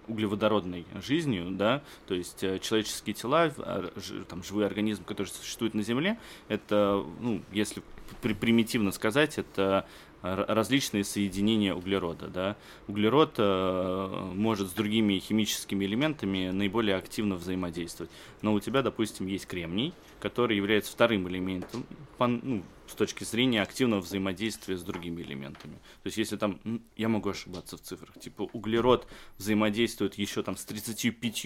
[0.07, 3.89] углеводородной жизнью, да, то есть э, человеческие тела, а,
[4.29, 7.81] там, живые организмы, которые существуют на Земле, это, ну, если
[8.21, 9.87] при- примитивно сказать, это
[10.21, 12.55] различные соединения углерода, да.
[12.87, 18.11] Углерод э, может с другими химическими элементами наиболее активно взаимодействовать.
[18.41, 21.85] Но у тебя, допустим, есть кремний, который является вторым элементом
[22.17, 25.75] по- ну, с точки зрения активного взаимодействия с другими элементами.
[26.03, 26.59] То есть, если там,
[26.95, 31.45] я могу ошибаться в цифрах, типа углерод взаимодействует еще там с 35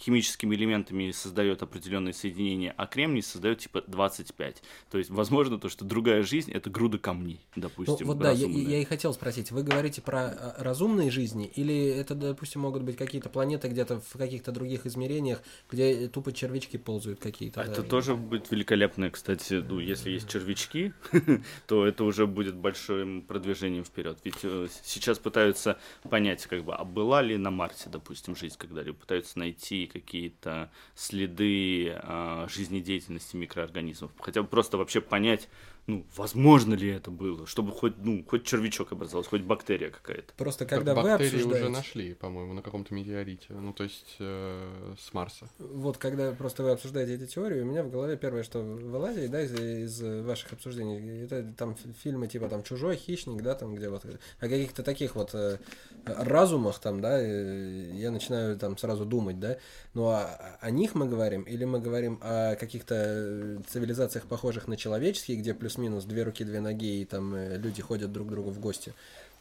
[0.00, 4.62] химическими элементами создает определенные соединения, а кремний создает типа 25.
[4.90, 8.06] То есть, возможно, то, что другая жизнь это груда камней, Ну, допустим.
[8.06, 12.14] вот да, я, я и хотел спросить, вы говорите про а, разумные жизни, или это,
[12.14, 17.60] допустим, могут быть какие-то планеты где-то в каких-то других измерениях, где тупо червячки ползают какие-то?
[17.60, 20.92] А да, Это и- тоже будет великолепно, кстати, ну, если есть червячки,
[21.66, 24.18] то это уже будет большим продвижением вперед.
[24.24, 28.96] Ведь э, сейчас пытаются понять, как бы, а была ли на Марсе, допустим, жизнь когда-либо,
[28.96, 35.48] пытаются найти какие-то следы а, жизнедеятельности микроорганизмов, хотя бы просто вообще понять,
[35.90, 40.32] ну, возможно ли это было, чтобы хоть, ну, хоть червячок образовался, хоть бактерия какая-то.
[40.36, 41.68] Просто когда вы бактерии уже обсуждаете...
[41.68, 43.46] нашли, по-моему, на каком-то метеорите.
[43.50, 45.48] Ну, то есть э, с Марса.
[45.58, 49.42] Вот когда просто вы обсуждаете эти теории, у меня в голове первое, что вылазит, да,
[49.42, 53.88] из, из ваших обсуждений, это там фи- фильмы типа там «Чужой», «Хищник», да, там где
[53.88, 55.58] вот о каких-то таких вот э,
[56.04, 59.56] разумах там, да, э, я начинаю там сразу думать, да,
[59.94, 64.76] ну а о них мы говорим или мы говорим о каких-то э, цивилизациях, похожих на
[64.76, 68.50] человеческие, где плюс-минус две руки, две ноги, и там э, люди ходят друг к другу
[68.50, 68.92] в гости,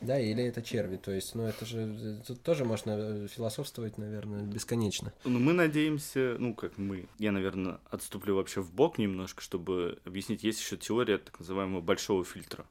[0.01, 3.97] да, или это черви, то есть, ну это же, э, тут тоже можно э, философствовать,
[3.97, 5.11] наверное, бесконечно.
[5.25, 10.43] Ну, мы надеемся, ну, как мы, я, наверное, отступлю вообще в бок немножко, чтобы объяснить,
[10.43, 12.65] есть еще теория так называемого большого фильтра.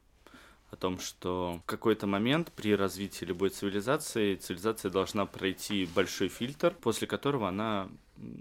[0.71, 6.75] О том, что в какой-то момент при развитии любой цивилизации цивилизация должна пройти большой фильтр,
[6.81, 7.89] после которого она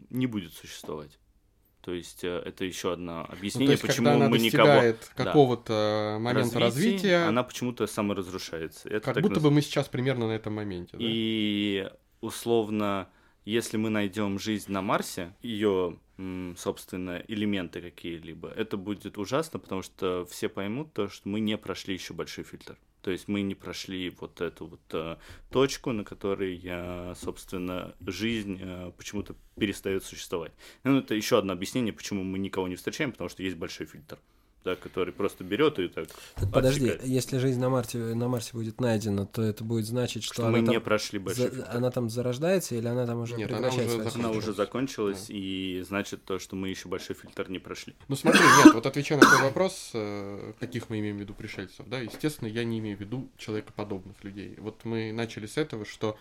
[0.10, 1.18] не будет существовать.
[1.88, 4.66] То есть э, это еще одно Ну, то объяснение, есть, почему когда она мы никого
[4.68, 5.24] достигает да.
[5.24, 8.90] какого-то момента развития, развития, она почему-то саморазрушается.
[8.90, 10.98] Это как будто наз- бы мы сейчас примерно на этом моменте.
[10.98, 11.00] да?
[11.00, 13.08] И условно,
[13.46, 15.98] если мы найдем жизнь на Марсе, ее,
[16.58, 21.94] собственно, элементы какие-либо, это будет ужасно, потому что все поймут то, что мы не прошли
[21.94, 22.78] еще большой фильтр.
[23.08, 25.16] То есть мы не прошли вот эту вот э,
[25.50, 30.52] точку, на которой, э, собственно, жизнь э, почему-то перестает существовать.
[30.84, 34.20] Ну, это еще одно объяснение, почему мы никого не встречаем, потому что есть большой фильтр,
[34.68, 36.08] да, который просто берет и так.
[36.36, 37.10] Так Подожди, отсекает.
[37.10, 40.58] если жизнь на Марсе, на Марсе будет найдена, то это будет значить, что, Что она,
[40.58, 43.70] мы там, не прошли большой за- она там зарождается или она там уже Нет, она
[43.70, 44.38] уже Она закончилась.
[44.38, 47.96] уже закончилась, и значит то, что мы еще большой фильтр не прошли.
[48.10, 51.88] Ну смотри, нет, вот отвечая на твой вопрос, э, каких мы имеем в виду пришельцев,
[51.88, 54.56] да, естественно, я не имею в виду человекоподобных людей.
[54.58, 56.18] Вот мы начали с этого, что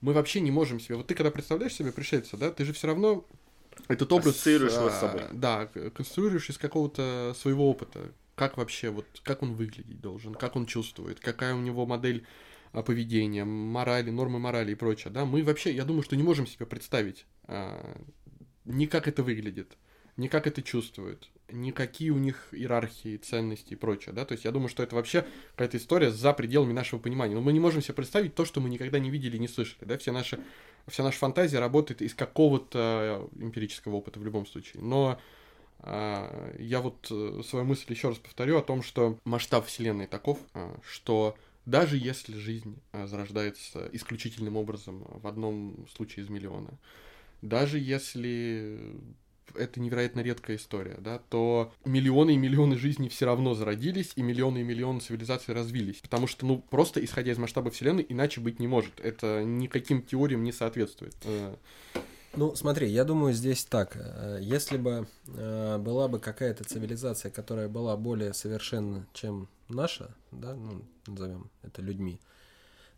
[0.00, 0.96] мы вообще не можем себе...
[0.96, 3.26] Вот ты когда представляешь себе пришельца, да, ты же все равно
[3.88, 4.34] этот образ...
[4.34, 5.22] Ассоциируешь его с а, собой.
[5.32, 8.12] Да, конструируешь из какого-то своего опыта.
[8.34, 12.24] Как вообще, вот, как он выглядеть должен, как он чувствует, какая у него модель
[12.72, 16.46] а, поведения, морали, нормы морали и прочее, да, мы вообще, я думаю, что не можем
[16.46, 18.00] себе представить а,
[18.64, 19.76] ни как это выглядит,
[20.16, 24.44] ни как это чувствует, ни какие у них иерархии, ценности и прочее, да, то есть
[24.44, 27.82] я думаю, что это вообще какая-то история за пределами нашего понимания, но мы не можем
[27.82, 30.38] себе представить то, что мы никогда не видели и не слышали, да, все наши,
[30.86, 35.18] вся наша фантазия работает из какого-то эмпирического опыта в любом случае, но
[35.80, 40.38] а, я вот э, свою мысль еще раз повторю о том, что масштаб Вселенной таков,
[40.54, 46.70] а, что даже если жизнь зарождается исключительным образом в одном случае из миллиона,
[47.42, 48.96] даже если
[49.56, 54.58] это невероятно редкая история, да, то миллионы и миллионы жизней все равно зародились, и миллионы
[54.58, 55.96] и миллионы цивилизаций развились.
[56.00, 59.00] Потому что, ну, просто исходя из масштаба Вселенной, иначе быть не может.
[59.00, 61.14] Это никаким теориям не соответствует.
[61.24, 61.54] Э,
[62.36, 63.96] Ну, смотри, я думаю, здесь так.
[63.96, 70.54] э, Если бы э, была бы какая-то цивилизация, которая была более совершенна, чем наша, да,
[70.54, 72.20] ну, назовем это людьми,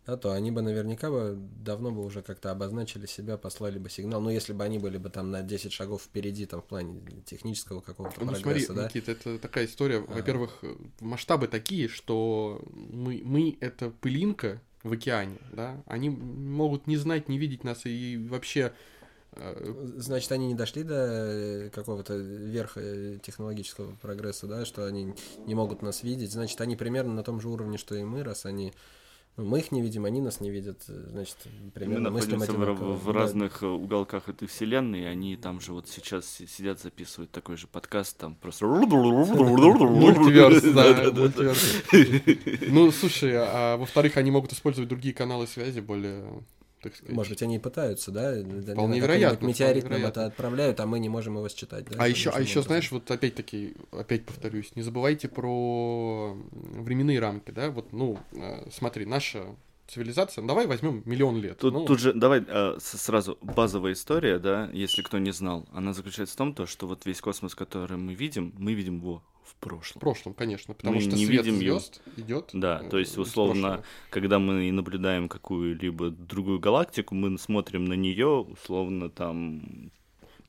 [0.05, 4.21] да, то они бы наверняка бы давно бы уже как-то обозначили себя, послали бы сигнал.
[4.21, 7.79] Ну, если бы они были бы там на 10 шагов впереди, там, в плане технического
[7.79, 8.85] какого-то Ну смотри, прогресса, да.
[8.85, 9.99] Никит, это такая история.
[9.99, 10.13] А.
[10.13, 10.63] Во-первых,
[10.99, 17.37] масштабы такие, что мы, мы это пылинка в океане, да, они могут не знать, не
[17.37, 18.73] видеть нас и вообще
[19.31, 25.13] э, Значит, они не дошли до э, какого-то верха э, технологического прогресса, да, что они
[25.45, 26.33] не могут нас видеть.
[26.33, 28.73] Значит, они примерно на том же уровне, что и мы, раз они
[29.35, 31.37] мы их не видим, они нас не видят, значит,
[31.73, 32.93] примерно мы мыслим находимся в, одинаково.
[32.93, 33.13] в Да.
[33.13, 37.57] разных э, уголках этой вселенной, и они там же вот сейчас си- сидят, записывают такой
[37.57, 38.65] же подкаст, там просто...
[38.67, 41.81] Мультиверс, да, мультиверс.
[42.69, 46.23] Ну, слушай, а во-вторых, они могут использовать другие каналы связи более,
[46.83, 47.15] так сказать.
[47.15, 48.35] Может быть, они и пытаются, да?
[48.73, 51.85] Вполне вероятно, Метеорит вполне нам это отправляют, а мы не можем его считать.
[51.85, 52.63] Да, А еще, а еще, образом.
[52.63, 59.05] знаешь, вот опять-таки, опять повторюсь, не забывайте про временные рамки, да, вот, ну, э, смотри,
[59.05, 59.55] наша
[59.87, 61.57] цивилизация, ну, давай возьмем миллион лет.
[61.57, 65.93] Тут, ну, тут же, давай э, сразу базовая история, да, если кто не знал, она
[65.93, 69.53] заключается в том, то, что вот весь космос, который мы видим, мы видим его в
[69.53, 69.99] в прошлом.
[70.01, 72.49] прошлом, конечно, потому Мы что не свет видим звезд идет.
[72.53, 78.27] Да, э, то есть, условно, когда мы наблюдаем какую-либо другую галактику, мы смотрим на нее,
[78.27, 79.91] условно, там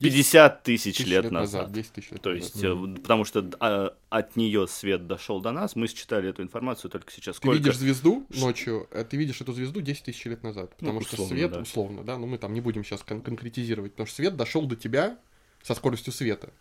[0.01, 1.73] 50 тысяч Тысяч лет назад.
[1.73, 2.45] 10 тысяч лет То назад.
[2.45, 6.43] есть, э, вот потому что а, от нее свет дошел до нас, мы считали эту
[6.43, 7.37] информацию только сейчас.
[7.37, 7.59] Ты Сколько?
[7.59, 10.77] видишь звезду ночью, э, ты видишь эту звезду 10 тысяч лет назад.
[10.77, 11.61] Потому что условно, свет, да.
[11.61, 15.19] условно, да, но мы там не будем сейчас конкретизировать, потому что свет дошел до тебя
[15.63, 16.53] со скоростью света,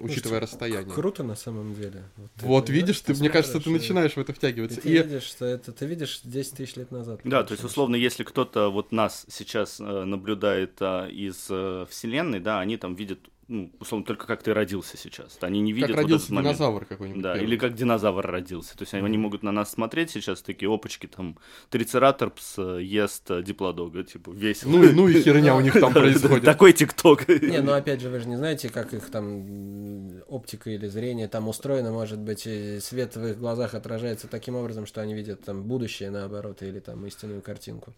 [0.00, 0.94] учитывая расстояние.
[0.94, 2.02] Круто на самом деле.
[2.38, 4.80] ты Вот это, видишь, ты, да, мне кажется, ты и- начинаешь в это И втягиваться.
[4.80, 7.20] ты И, видишь, что это ты видишь 10 тысяч лет назад.
[7.24, 12.40] Да, то есть, условно, если кто-то вот нас сейчас э, наблюдает а, из э, Вселенной,
[12.40, 13.18] да, они там видят,
[13.50, 15.36] ну, условно, только как ты родился сейчас.
[15.40, 16.56] Они не видят как вот родился этот момент.
[16.56, 17.22] динозавр какой-нибудь.
[17.22, 17.46] Да, первый.
[17.48, 18.76] или как динозавр родился.
[18.78, 21.36] То есть они могут на нас смотреть сейчас, такие опачки, там,
[21.68, 24.70] трицератопс э, ест э, диплодога, типа, весело.
[24.70, 26.44] Ну, и- ну и херня у них там происходит.
[26.44, 27.28] Такой тикток.
[27.28, 31.48] Не, ну опять же, вы же не знаете, как их там оптика или зрение там
[31.48, 32.42] устроено, может быть,
[32.82, 37.04] свет в их глазах отражается таким образом, что они видят там будущее наоборот, или там
[37.06, 37.94] истинную картинку.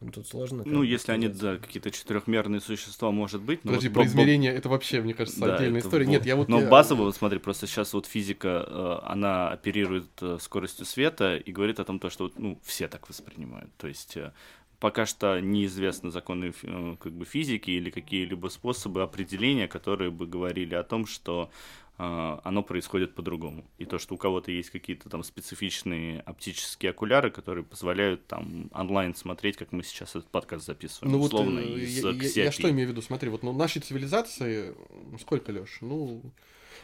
[0.00, 0.62] Ну, Тут сложно.
[0.64, 3.64] Ну, если они, да, какие-то четырехмерные существа, может быть.
[3.64, 6.06] но Подожди, вот про измерение, это вообще, мне кажется, Да, отдельная это история.
[6.06, 6.48] Нет, я вот...
[6.48, 11.36] Но я- базово, вот смотри, просто сейчас вот физика, э, она оперирует э, скоростью света
[11.36, 13.70] и говорит о том, то, что вот, ну, все так воспринимают.
[13.76, 14.32] То есть э,
[14.78, 16.52] пока что неизвестны законы
[17.00, 21.50] как бы физики или какие-либо способы определения, которые бы говорили о том, что
[21.98, 23.64] оно происходит по-другому.
[23.78, 29.14] И то, что у кого-то есть какие-то там специфичные оптические окуляры, которые позволяют там онлайн
[29.16, 32.52] смотреть, как мы сейчас этот подкаст записываем, Ну вот условно, э, из я, я- я
[32.52, 33.02] что имею в виду?
[33.02, 34.74] Смотри, вот ну, нашей цивилизации,
[35.20, 35.78] сколько, Леш?
[35.80, 36.22] Ну,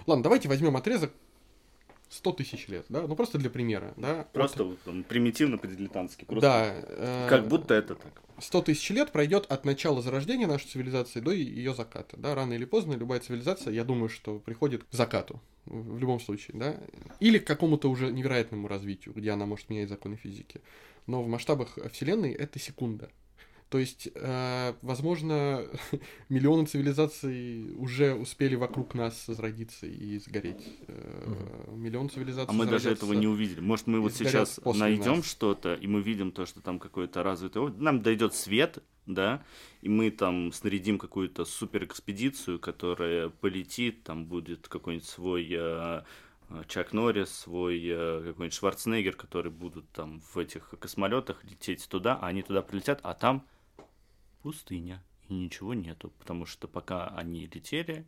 [0.06, 1.12] ладно, давайте возьмем отрезок
[2.14, 3.02] 100 тысяч лет, да?
[3.06, 4.26] Ну, просто для примера, да?
[4.32, 6.24] Просто От- вот, примитивно по-дилетантски.
[6.24, 6.74] Просто да.
[6.88, 8.22] э, Как будто это так.
[8.38, 12.16] 100 тысяч лет пройдет от начала зарождения нашей цивилизации до ее заката.
[12.16, 12.34] Да?
[12.34, 15.40] Рано или поздно любая цивилизация, я думаю, что приходит к закату.
[15.66, 16.76] В любом случае, да.
[17.20, 20.60] Или к какому-то уже невероятному развитию, где она может менять законы физики.
[21.06, 23.10] Но в масштабах Вселенной это секунда.
[23.74, 25.66] То есть, э, возможно,
[26.28, 30.64] миллионы цивилизаций уже успели вокруг нас зародиться и сгореть.
[30.86, 33.58] Э, Миллион цивилизаций А мы даже этого не увидели.
[33.58, 35.26] Может, мы вот сейчас найдем нас.
[35.26, 37.62] что-то, и мы видим то, что там какой-то развитый...
[37.62, 37.80] опыт.
[37.80, 39.42] Нам дойдет свет, да,
[39.82, 46.02] и мы там снарядим какую-то суперэкспедицию, которая полетит, там будет какой-нибудь свой э,
[46.48, 52.16] э, Чак Норрис, свой э, какой-нибудь Шварценеггер, которые будут там в этих космолетах лететь туда,
[52.22, 53.44] а они туда прилетят, а там
[54.44, 58.04] пустыня, и ничего нету, потому что пока они летели,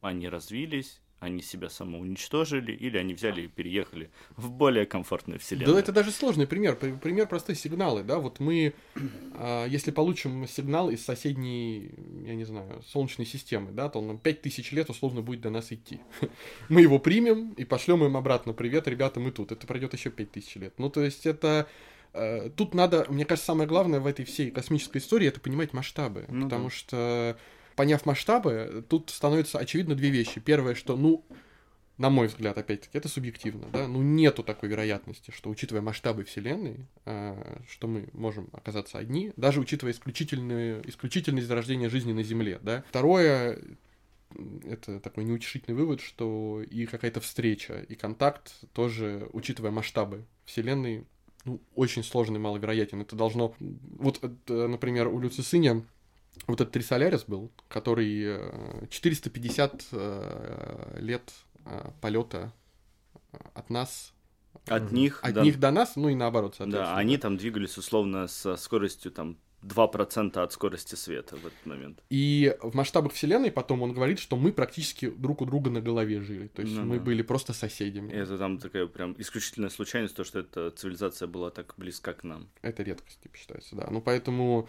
[0.00, 5.74] они развились, они себя самоуничтожили, или они взяли и переехали в более комфортную вселенную.
[5.74, 6.76] Да, это даже сложный пример.
[6.76, 8.18] При- Пример простые сигналы, да.
[8.18, 8.72] Вот мы,
[9.34, 11.92] а, если получим сигнал из соседней,
[12.24, 15.72] я не знаю, солнечной системы, да, то он нам 5000 лет условно будет до нас
[15.72, 16.00] идти.
[16.70, 18.54] Мы его примем и пошлем им обратно.
[18.54, 19.52] Привет, ребята, мы тут.
[19.52, 20.78] Это пройдет еще 5000 лет.
[20.78, 21.68] Ну, то есть это...
[22.12, 26.24] э, Тут надо, мне кажется, самое главное в этой всей космической истории это понимать масштабы.
[26.28, 26.70] Ну потому да.
[26.70, 27.36] что,
[27.76, 30.40] поняв масштабы, тут становится очевидно две вещи.
[30.40, 31.24] Первое, что, ну,
[32.00, 36.86] на мой взгляд, опять-таки, это субъективно, да, ну нету такой вероятности, что, учитывая масштабы Вселенной,
[37.04, 42.84] э, что мы можем оказаться одни, даже учитывая исключительную, исключительность зарождения жизни на Земле, да.
[42.88, 43.60] Второе,
[44.64, 51.04] это такой неутешительный вывод, что и какая-то встреча, и контакт тоже, учитывая масштабы Вселенной,
[51.44, 53.00] ну, очень сложный, маловероятен.
[53.00, 53.54] Это должно...
[53.58, 55.84] Вот, это, например, у Люцисыня
[56.46, 61.32] вот этот Трисолярис был, который э, 450 э, лет
[62.00, 62.52] полета
[63.54, 64.12] от нас,
[64.66, 66.94] От них, от да, них до нас, ну и наоборот, соответственно.
[66.94, 72.02] да, они там двигались условно со скоростью там 2% от скорости света в этот момент.
[72.10, 76.20] И в масштабах Вселенной потом он говорит, что мы практически друг у друга на голове
[76.22, 76.46] жили.
[76.48, 77.04] То есть Ну мы да.
[77.04, 78.12] были просто соседями.
[78.12, 82.24] И это там такая прям исключительная случайность, то, что эта цивилизация была так близка к
[82.24, 82.48] нам.
[82.62, 83.86] Это редкость, типа, считается, да.
[83.90, 84.68] Ну, поэтому,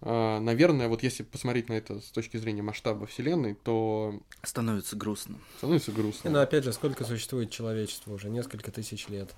[0.00, 5.38] а, наверное, вот если посмотреть на это с точки зрения масштаба Вселенной, то Становится грустно.
[5.58, 6.30] становится грустно.
[6.30, 8.12] Но опять же, сколько существует человечество?
[8.12, 9.32] Уже несколько тысяч лет.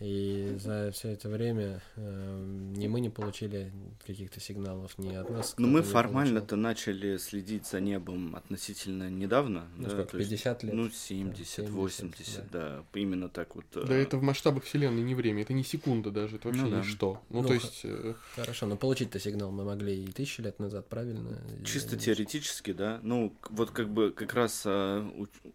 [0.00, 3.72] И за все это время э, ни мы не получили
[4.06, 5.54] каких-то сигналов, ни от нас.
[5.58, 9.66] Но Ну, мы формально-то начали следить за небом относительно недавно.
[9.76, 10.74] Ну, да, сколько, то есть, 50 лет?
[10.74, 12.84] Ну, 70, 70, 80, да.
[12.94, 13.64] Именно так вот.
[13.74, 16.70] Да, э, это в масштабах Вселенной не время, это не секунда даже, это вообще Ну
[16.70, 16.78] да.
[16.78, 17.20] ничто.
[17.30, 20.86] Ну, Ну, то есть, э, Хорошо, но получить-то сигнал мы могли и тысячи лет назад,
[20.88, 21.42] правильно?
[21.64, 23.00] Чисто И- теоретически, да.
[23.02, 24.64] Ну, вот как бы как раз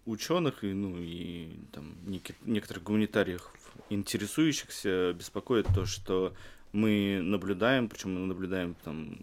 [0.05, 1.95] ученых и, ну, и там
[2.45, 3.49] некоторых гуманитариев,
[3.89, 6.33] интересующихся, беспокоит то, что
[6.71, 9.17] мы наблюдаем, причем мы наблюдаем там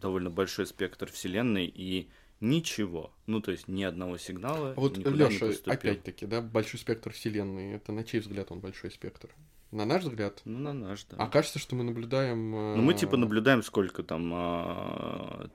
[0.00, 2.08] довольно большой спектр Вселенной и
[2.40, 3.12] ничего.
[3.26, 4.72] Ну, то есть ни одного сигнала.
[4.76, 9.30] а вот, Лёша, опять-таки, да, большой спектр Вселенной, это на чей взгляд он большой спектр?
[9.70, 10.42] На наш взгляд?
[10.44, 11.16] Ну, на наш, да.
[11.18, 12.50] А кажется, что мы наблюдаем...
[12.50, 15.50] Ну, мы типа э, наблюдаем сколько там, а,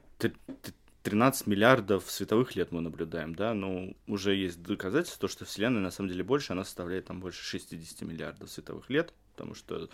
[1.03, 5.91] 13 миллиардов световых лет мы наблюдаем, да, но уже есть доказательства, то, что Вселенная на
[5.91, 9.89] самом деле больше, она составляет там больше 60 миллиардов световых лет, потому что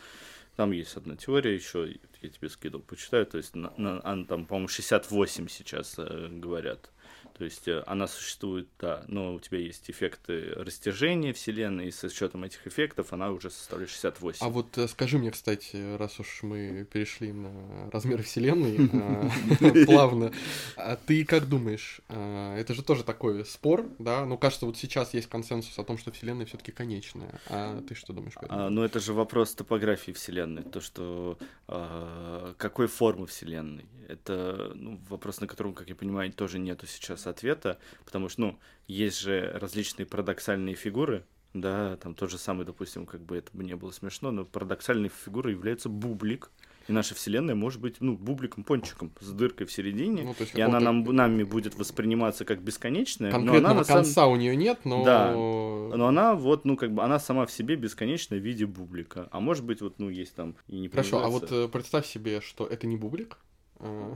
[0.57, 4.67] там есть одна теория еще, я тебе скидывал, почитаю, то есть на, на- там, по-моему,
[4.67, 6.89] 68 сейчас э, говорят.
[7.37, 12.03] То есть э, она существует, да, но у тебя есть эффекты растяжения Вселенной, и с
[12.03, 14.39] учетом этих эффектов она уже составляет 68.
[14.45, 17.51] А вот э, скажи мне, кстати, раз уж мы перешли на
[17.91, 20.31] размеры Вселенной э, плавно,
[20.75, 24.25] а ты как думаешь, э, это же тоже такой спор, да?
[24.25, 27.39] Ну, кажется, вот сейчас есть консенсус о том, что Вселенная все-таки конечная.
[27.47, 28.33] А ты что думаешь?
[28.49, 33.85] А, ну, это же вопрос топографии Вселенной, то, что а, какой формы Вселенной.
[34.07, 38.59] Это ну, вопрос, на котором, как я понимаю, тоже нету сейчас ответа, потому что, ну,
[38.87, 43.63] есть же различные парадоксальные фигуры, да, там тот же самый, допустим, как бы это бы
[43.63, 46.51] не было смешно, но парадоксальной фигурой является бублик,
[46.87, 50.61] и наша Вселенная может быть, ну, бубликом, пончиком, с дыркой в середине, Ну, есть и
[50.61, 54.55] она нам, нами будет восприниматься как бесконечная, но она Конкретного на самом конца у нее
[54.55, 55.03] нет, но...
[55.03, 55.33] Да.
[55.33, 59.27] Но она вот, ну, как бы, она сама в себе бесконечная в виде бублика.
[59.31, 62.39] А может быть, вот, ну, есть там и не Хорошо, а вот э, представь себе,
[62.39, 63.37] что это не бублик.
[63.79, 64.13] э,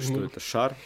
[0.00, 0.76] что ну, это шар,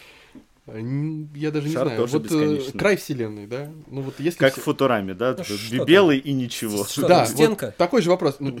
[1.35, 1.99] Я даже не Шар знаю.
[1.99, 2.79] тоже Вот э, бесконечный.
[2.79, 3.71] край вселенной, да?
[3.87, 4.37] Ну вот если...
[4.39, 5.35] как в все- Футураме, да?
[5.37, 5.85] Ну, что там?
[5.85, 6.85] белый и ничего.
[6.85, 7.73] Что Да, там, вот стенка?
[7.77, 8.37] такой же вопрос.
[8.39, 8.51] Ну,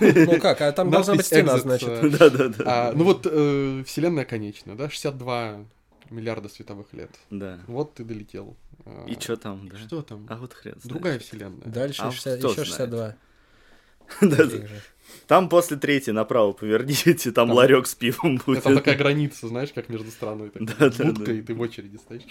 [0.00, 1.88] Ну как, а там должна быть стена, значит.
[1.88, 2.64] э, Да-да-да.
[2.66, 4.88] а, Ну вот э, вселенная конечна, да?
[4.90, 5.64] 62
[6.10, 7.10] миллиарда световых лет.
[7.30, 7.60] Да.
[7.66, 8.56] Вот ты долетел.
[8.86, 9.78] А, И что там, да?
[9.78, 10.26] Что там?
[10.28, 10.76] А вот хрен.
[10.84, 11.66] Другая вселенная.
[11.66, 12.66] Дальше А 60 кто еще знает?
[12.90, 13.16] 62.
[14.20, 14.36] Да-да.
[14.36, 14.82] Таких же.
[15.26, 18.58] Там после третьей направо поверните, там Там- ларек с пивом будет.
[18.58, 20.50] Это такая граница, знаешь, как между страной.
[20.50, 21.04] такая Да-да-да.
[21.12, 22.22] Будка, и ты в очереди стоишь.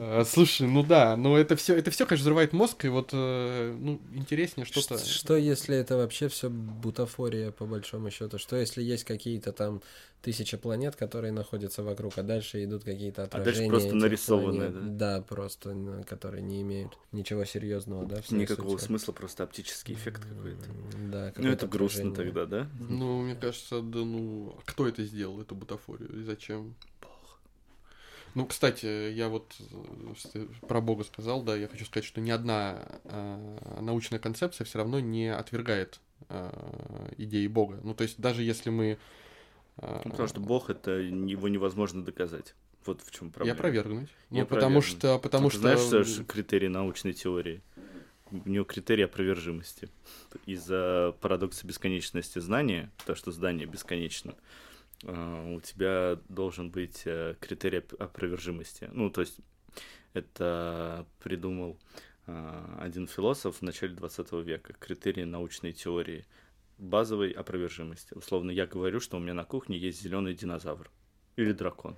[0.00, 3.76] А, Слушай, ну да, но это все, это все, конечно, взрывает мозг, и вот, э,
[3.78, 4.98] ну, интереснее что-то.
[5.04, 8.38] Что если это вообще все бутафория, по большому счету?
[8.38, 9.82] Что если есть какие-то там
[10.22, 13.68] тысячи планет, которые находятся вокруг, а дальше идут какие-то дальше отражения?
[13.68, 14.96] просто этих нарисованные, планет?
[14.96, 18.22] Да, просто, ну, которые не имеют ничего серьезного, да?
[18.30, 18.86] Никакого сути?
[18.86, 20.64] смысла, просто оптический эффект какой-то.
[21.10, 22.34] Да, Ну, какое-то это грустно отражение.
[22.34, 22.70] тогда, да?
[22.78, 26.74] Ну, мне кажется, да ну, а кто это сделал, эту бутафорию, и зачем?
[28.34, 29.54] Ну, кстати, я вот
[30.34, 34.78] э, про Бога сказал, да, я хочу сказать, что ни одна э, научная концепция все
[34.78, 36.00] равно не отвергает
[36.30, 37.80] э, идеи Бога.
[37.82, 38.98] Ну, то есть даже если мы...
[39.82, 42.54] Ну, потому что Бог это его невозможно доказать.
[42.86, 43.58] Вот в чем И проблема.
[43.58, 44.08] опровергнуть.
[44.30, 44.84] И Ну, потому опровергнуть.
[44.98, 45.18] что...
[45.18, 45.60] Потому А ты что...
[45.60, 47.60] знаешь, что ж критерий научной теории?
[48.30, 49.88] У него критерий опровержимости.
[50.46, 54.34] Из-за парадокса бесконечности знания, то, что здание бесконечно,
[55.04, 58.88] э, у тебя должен быть э, критерий оп- опровержимости.
[58.92, 59.36] Ну, то есть
[60.14, 61.78] это придумал
[62.26, 64.72] э, один философ в начале 20 века.
[64.78, 66.24] Критерий научной теории
[66.82, 68.12] базовой опровержимости.
[68.14, 70.90] Условно, я говорю, что у меня на кухне есть зеленый динозавр
[71.36, 71.96] или дракон.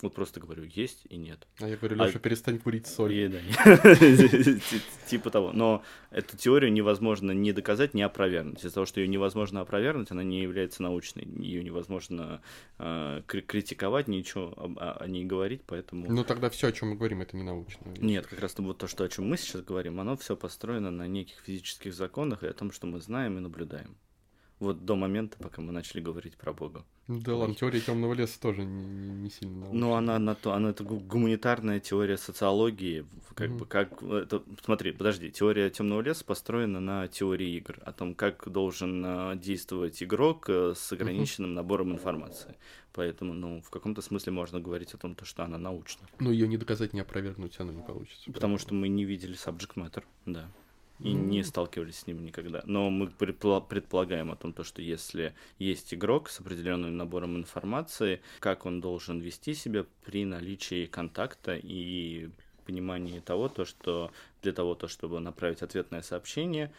[0.00, 1.46] Вот просто говорю, есть и нет.
[1.60, 3.12] А я говорю, А- Леша, перестань курить соль.
[3.14, 3.38] И, да,
[5.08, 5.52] Типа того.
[5.52, 8.60] Но эту теорию невозможно ни доказать, ни опровергнуть.
[8.60, 11.24] Из-за того, что ее невозможно опровергнуть, она не является научной.
[11.24, 12.42] Ее невозможно
[12.78, 16.10] э, кри- критиковать, ничего о ней говорить, поэтому...
[16.10, 17.80] Ну, тогда все, о чем мы говорим, это не научно.
[17.98, 21.08] Нет, как раз вот то, что, о чем мы сейчас говорим, оно все построено на
[21.08, 23.96] неких физических законах и о том, что мы знаем и наблюдаем.
[24.60, 26.84] Вот до момента, пока мы начали говорить про Бога.
[27.06, 29.66] Да ладно, теория темного леса тоже не, не, не сильно.
[29.72, 33.58] Ну, она на то, она это гу- гуманитарная теория социологии, как Мгм.
[33.58, 38.50] бы как это, смотри, подожди, теория темного леса построена на теории игр, о том, как
[38.50, 42.56] должен а, действовать игрок э, с ограниченным набором информации.
[42.92, 46.06] Поэтому, ну, в каком-то смысле можно говорить о том, то, что она научна.
[46.18, 48.30] Ну, ее не доказать, не опровергнуть, оно не получится.
[48.32, 50.50] Потому что мы не видели subject matter, да.
[51.00, 51.28] И Ну.
[51.28, 52.62] не сталкивались с ним никогда.
[52.66, 58.66] Но мы предполагаем о том, то, что если есть игрок с определенным набором информации, как
[58.66, 62.30] он должен вести себя при наличии контакта и
[62.68, 66.70] понимании того, то, что для того, то, чтобы направить ответное сообщение,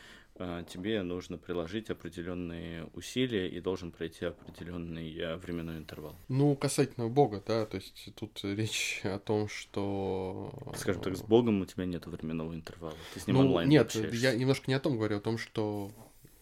[0.70, 6.16] тебе нужно приложить определенные усилия и должен пройти определенный э, временной интервал.
[6.28, 10.54] Ну, касательно Бога, да, то есть тут речь о том, что...
[10.76, 12.96] Скажем так, с Богом у тебя нет временного интервала.
[13.14, 14.16] Ты с ним Ну, онлайн нет, общаешься.
[14.16, 15.92] я немножко не о том говорю, о том, что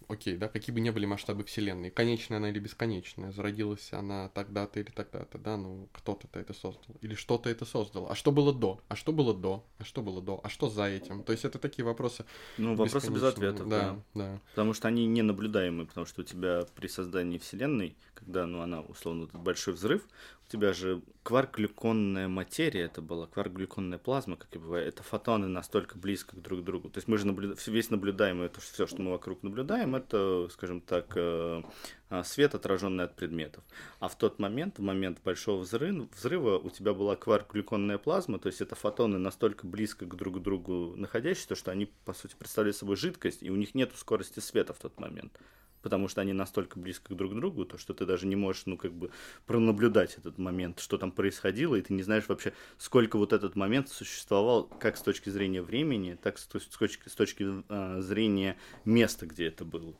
[0.07, 4.79] окей, да, какие бы ни были масштабы Вселенной, конечная она или бесконечная, зародилась она тогда-то
[4.79, 8.81] или тогда-то, да, ну, кто-то это создал, или что-то это создал, а что было до,
[8.87, 11.59] а что было до, а что было до, а что за этим, то есть это
[11.59, 12.25] такие вопросы
[12.57, 14.23] Ну, вопросы без ответов, да, да.
[14.23, 14.41] да.
[14.51, 18.81] Потому что они не наблюдаемые, потому что у тебя при создании Вселенной, когда, ну, она,
[18.81, 20.01] условно, этот большой взрыв,
[20.47, 25.97] у тебя же кварк-глюконная материя, это была кварк-глюконная плазма, как и бывает, это фотоны настолько
[25.97, 26.89] близко друг к другу.
[26.89, 27.55] То есть мы же наблюда...
[27.67, 31.61] весь наблюдаемый, это все, что мы вокруг наблюдаем, это, скажем так, э,
[32.09, 33.63] а, свет, отраженный от предметов.
[33.99, 38.47] А в тот момент, в момент большого взрыва, взрыва у тебя была кварк-глюконная плазма, то
[38.47, 42.95] есть это фотоны настолько близко к друг другу находящиеся, что они, по сути, представляют собой
[42.95, 45.37] жидкость, и у них нет скорости света в тот момент
[45.81, 48.77] потому что они настолько близко друг к другу, то что ты даже не можешь, ну,
[48.77, 49.11] как бы,
[49.45, 53.89] пронаблюдать этот момент, что там происходило, и ты не знаешь вообще, сколько вот этот момент
[53.89, 59.47] существовал, как с точки зрения времени, так с, точки, с точки а, зрения места, где
[59.47, 59.93] это было.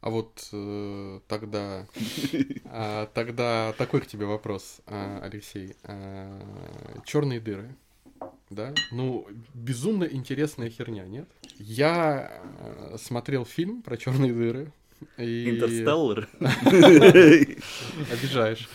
[0.00, 1.88] А вот э, тогда,
[2.66, 5.74] а, тогда такой к тебе вопрос, а, Алексей.
[7.04, 7.74] черные дыры,
[8.50, 8.74] да?
[8.90, 11.28] Ну, безумно интересная херня, нет?
[11.58, 14.72] Я э, смотрел фильм про черные дыры.
[15.16, 15.50] И...
[15.50, 16.28] Интерстеллар.
[18.10, 18.68] Обижаешь.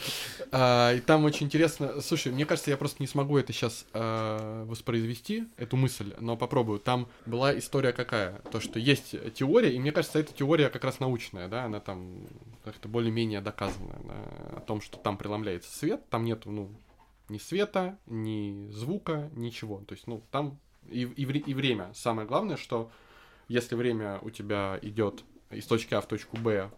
[0.52, 2.00] А, и там очень интересно.
[2.02, 6.80] Слушай, мне кажется, я просто не смогу это сейчас воспроизвести, эту мысль, но попробую.
[6.80, 8.40] Там была история какая?
[8.52, 12.28] То, что есть теория, и мне кажется, эта теория как раз научная, да, она там
[12.64, 16.70] как-то более-менее доказана да, о том, что там преломляется свет, там нету, ну,
[17.30, 19.80] ни света, ни звука, ничего.
[19.88, 20.60] То есть, ну, там
[20.90, 21.92] и, и, и время.
[21.94, 22.92] Самое главное, что
[23.48, 26.72] если время у тебя идет из точки А в точку Б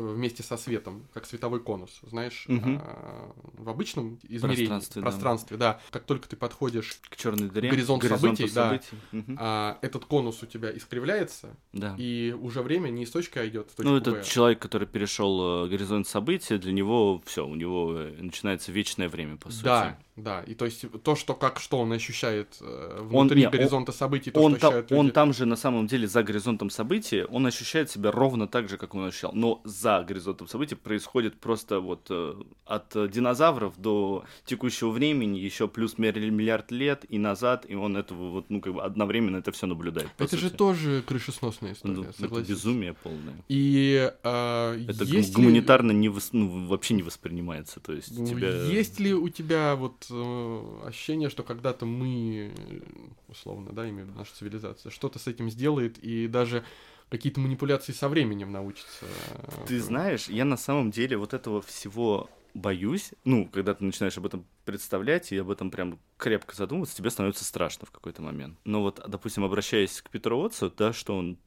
[0.00, 5.08] вместе со светом, как световой конус, знаешь, а, в обычном измерении, Пространстве, да.
[5.10, 5.80] пространстве, да.
[5.90, 7.68] как только ты подходишь, К черной дыре.
[7.68, 8.68] К горизонту событий, да.
[8.70, 8.88] событий.
[9.12, 9.36] Мгм.
[9.38, 11.94] а, этот конус у тебя искривляется, Да.
[11.98, 14.10] и уже время не из точки А идет в точку Ну, Б.
[14.10, 19.08] этот человек, который перешел э, горизонт событий, для него все, у него э, начинается вечное
[19.08, 19.64] время, по сути.
[19.64, 20.42] Да, да.
[20.42, 23.92] И то есть то, что как что он ощущает э, Он- внутри не, он- горизонта
[23.92, 25.14] событий, то, Он, что та- ощущают он люди.
[25.14, 28.94] там же на самом деле за горизонтом событий, он ощущает себя ровно так же, как
[28.94, 29.32] он ощущал.
[29.34, 32.34] Но за горизонтом событий происходит просто вот э,
[32.66, 38.30] от динозавров до текущего времени еще плюс милли- миллиард лет и назад, и он этого
[38.30, 40.08] вот, ну, как бы одновременно это все наблюдает.
[40.18, 40.56] Это же сути.
[40.56, 42.48] тоже крышесносная история, Ну, это согласись.
[42.48, 43.34] безумие полное.
[43.48, 47.80] И э, Это гу- есть ли- гуманитарно не вос- ну, вообще не воспринимается.
[47.80, 48.50] То есть тебя...
[48.64, 52.80] Есть ли у тебя вот э, ощущение, что когда-то мы, э,
[53.28, 56.64] условно, да, имею в виду наша цивилизация, что-то с этим сделает и даже
[57.08, 59.06] какие-то манипуляции со временем научится?
[59.06, 63.10] э, Ты знаешь, я на самом деле вот этого всего боюсь.
[63.24, 67.44] Ну, когда ты начинаешь об этом представлять и об этом прям крепко задумываться, тебе становится
[67.44, 68.58] страшно в какой-то момент.
[68.64, 71.38] Но вот, допустим, обращаясь к Петру Отцу, да, что он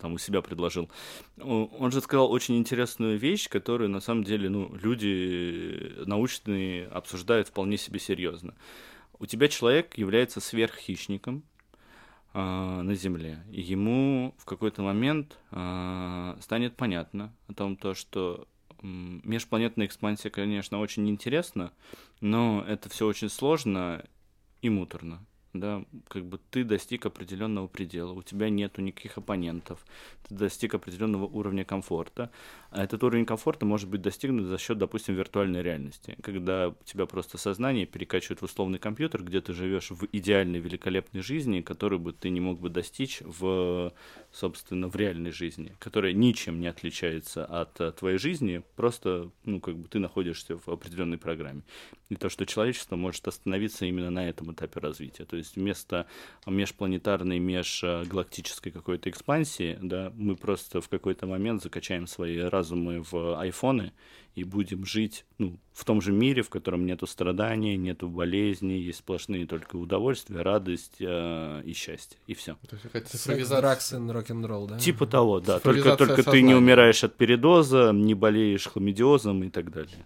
[0.00, 0.90] там у себя предложил,
[1.38, 7.76] он же сказал очень интересную вещь, которую на самом деле, ну, люди научные обсуждают вполне
[7.76, 8.54] себе серьезно.
[9.18, 11.44] У тебя человек является сверххищником,
[12.36, 13.44] а, на Земле.
[13.52, 18.48] И ему в какой-то момент а, станет понятно о том, то, что
[18.82, 21.72] межпланетная экспансия, конечно, очень интересна,
[22.20, 24.04] но это все очень сложно
[24.62, 25.24] и муторно.
[25.54, 29.86] Да, как бы ты достиг определенного предела, у тебя нету никаких оппонентов,
[30.28, 32.32] ты достиг определенного уровня комфорта,
[32.72, 37.38] а этот уровень комфорта может быть достигнут за счет, допустим, виртуальной реальности, когда тебя просто
[37.38, 42.30] сознание перекачивает в условный компьютер, где ты живешь в идеальной, великолепной жизни, которую бы ты
[42.30, 43.92] не мог бы достичь в,
[44.32, 49.76] собственно, в реальной жизни, которая ничем не отличается от э, твоей жизни, просто, ну, как
[49.76, 51.62] бы ты находишься в определенной программе.
[52.08, 55.24] И то, что человечество может остановиться именно на этом этапе развития.
[55.24, 56.06] То есть есть вместо
[56.46, 63.92] межпланетарной, межгалактической какой-то экспансии, да, мы просто в какой-то момент закачаем свои разумы в айфоны
[64.34, 68.98] и будем жить ну, в том же мире, в котором нету страданий, нету болезней, есть
[68.98, 72.56] сплошные только удовольствия, радость э, и счастье, и все.
[73.06, 74.78] Секс, дракс и рок-н-ролл, да?
[74.78, 75.60] Типа того, да.
[75.60, 80.04] Только, только ты не умираешь от передоза, не болеешь хламидиозом и так далее.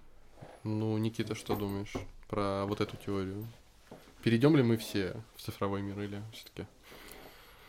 [0.65, 1.95] Ну, Никита, что думаешь
[2.29, 3.47] про вот эту теорию?
[4.29, 6.67] Перейдем ли мы все в цифровой мир или все-таки?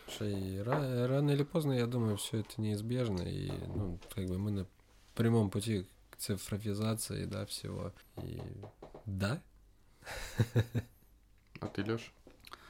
[0.05, 4.67] Слушай, рано или поздно, я думаю, все это неизбежно, и ну, как бы мы на
[5.15, 5.87] прямом пути
[6.17, 7.93] цифровизации, да, всего.
[8.21, 8.41] И
[9.05, 9.41] да.
[11.61, 12.11] А ты, Лёш,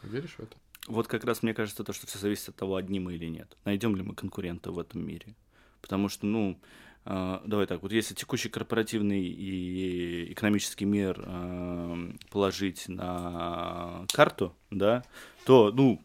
[0.03, 0.55] веришь в это?
[0.85, 3.57] Вот как раз мне кажется то, что все зависит от того, одни мы или нет.
[3.65, 5.33] Найдем ли мы конкурента в этом мире.
[5.81, 6.61] Потому что, ну,
[7.09, 15.03] давай так, вот если текущий корпоративный и экономический мир э, положить на карту, да,
[15.43, 16.03] то, ну,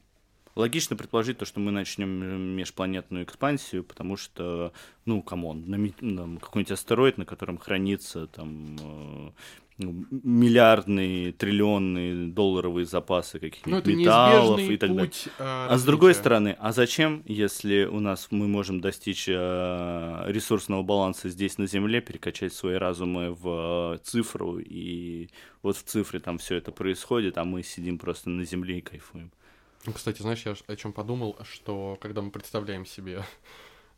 [0.54, 4.72] логично предположить то, что мы начнем межпланетную экспансию, потому что,
[5.04, 9.30] ну, come on, на, на какой-нибудь астероид, на котором хранится там э,
[9.78, 15.12] миллиардные, триллионные долларовые запасы каких-нибудь ну, металлов и так далее.
[15.38, 20.82] А, а с другой стороны, а зачем, если у нас мы можем достичь э, ресурсного
[20.82, 25.28] баланса здесь на Земле, перекачать свои разумы в э, цифру, и
[25.62, 29.32] вот в цифре там все это происходит, а мы сидим просто на Земле и кайфуем.
[29.86, 33.24] Ну, кстати, знаешь, я о чем подумал, что когда мы представляем себе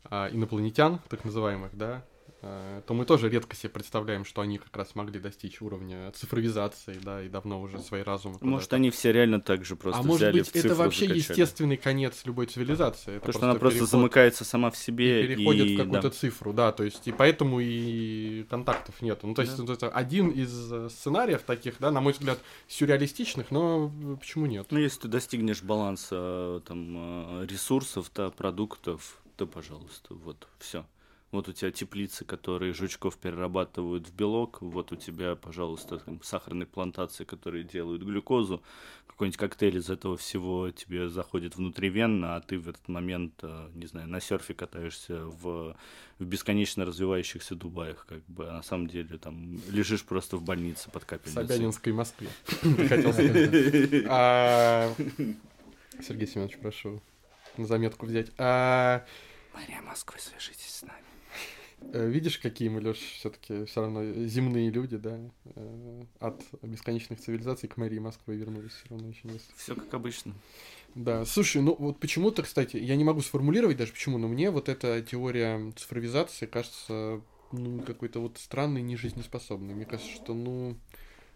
[0.05, 2.03] а, инопланетян, так называемых, да,
[2.41, 7.23] то мы тоже редко себе представляем, что они как раз могли достичь уровня цифровизации, да,
[7.23, 8.37] и давно уже свои разумы.
[8.41, 11.17] Может, они все реально так же просто А может быть, это вообще закачали.
[11.17, 13.17] естественный конец любой цивилизации.
[13.17, 15.75] Это то, что она просто замыкается сама в себе и переходит и...
[15.75, 16.15] в какую-то да.
[16.15, 19.19] цифру, да, то есть и поэтому и контактов нет.
[19.23, 19.73] Ну, то есть да.
[19.73, 24.67] это один из э, сценариев таких, да, на мой взгляд, сюрреалистичных, но почему нет?
[24.69, 30.85] Ну, если ты достигнешь баланса э, там ресурсов, да, продуктов, то, пожалуйста, вот, все.
[31.31, 34.61] Вот у тебя теплицы, которые жучков перерабатывают в белок.
[34.61, 38.63] Вот у тебя, пожалуйста, там, сахарные плантации, которые делают глюкозу.
[39.07, 43.87] Какой-нибудь коктейль из этого всего тебе заходит внутривенно, а ты в этот момент, э, не
[43.87, 45.75] знаю, на серфе катаешься в,
[46.19, 50.89] в бесконечно развивающихся Дубаях, как бы, а на самом деле там лежишь просто в больнице
[50.91, 51.43] под капельницей.
[51.43, 52.29] В Собянинской Москве,
[52.87, 53.51] хотел сказать.
[55.99, 57.01] Сергей Семенович, прошу
[57.57, 58.31] на заметку взять.
[58.37, 59.03] А,
[59.53, 61.16] Мария Москвы, свяжитесь с нами.
[61.93, 65.19] Э, видишь, какие мы, Леш, все-таки все равно земные люди, да?
[65.55, 70.33] Э, от бесконечных цивилизаций к мэрии Москвы вернулись все равно еще не Все как обычно.
[70.95, 74.69] Да, слушай, ну вот почему-то, кстати, я не могу сформулировать даже почему, но мне вот
[74.69, 77.21] эта теория цифровизации кажется
[77.51, 79.75] ну, какой-то вот странной, нежизнеспособной.
[79.75, 80.77] Мне кажется, что, ну,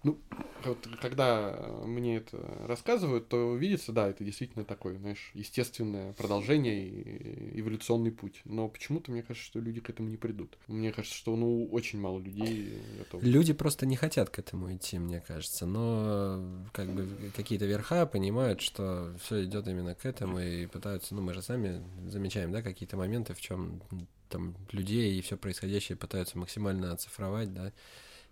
[0.04, 0.20] ну,
[0.66, 2.38] вот когда мне это
[2.68, 8.42] рассказывают, то видится, да, это действительно такое, знаешь, естественное продолжение и эволюционный путь.
[8.46, 10.58] Но почему-то мне кажется, что люди к этому не придут.
[10.68, 13.26] Мне кажется, что, ну, очень мало людей готовы.
[13.26, 15.66] Люди просто не хотят к этому идти, мне кажется.
[15.66, 21.22] Но как бы какие-то верха понимают, что все идет именно к этому и пытаются, ну,
[21.22, 23.82] мы же сами замечаем, да, какие-то моменты, в чем
[24.30, 27.72] там людей и все происходящее пытаются максимально оцифровать, да,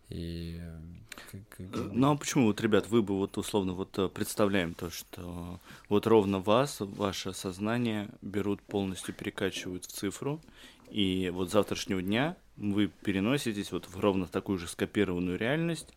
[0.10, 0.62] и...
[1.70, 6.08] Ну а почему, вот, ребят, вы бы вот условно вот э, представляем то, что вот
[6.08, 10.42] ровно вас, ваше сознание берут полностью, перекачивают в цифру,
[10.90, 15.94] и вот завтрашнего дня вы переноситесь вот в ровно такую же скопированную реальность,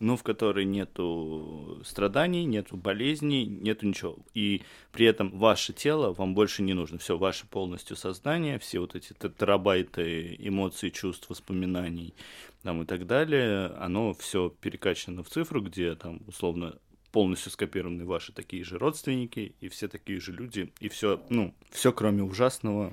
[0.00, 4.16] но в которой нету страданий, нету болезней, нету ничего.
[4.34, 6.98] И при этом ваше тело вам больше не нужно.
[6.98, 12.14] Все, ваше полностью сознание, все вот эти терабайты эмоций, чувств, воспоминаний
[12.62, 16.78] там, и так далее, оно все перекачано в цифру, где там условно
[17.12, 21.92] полностью скопированы ваши такие же родственники и все такие же люди, и все, ну, все
[21.92, 22.92] кроме ужасного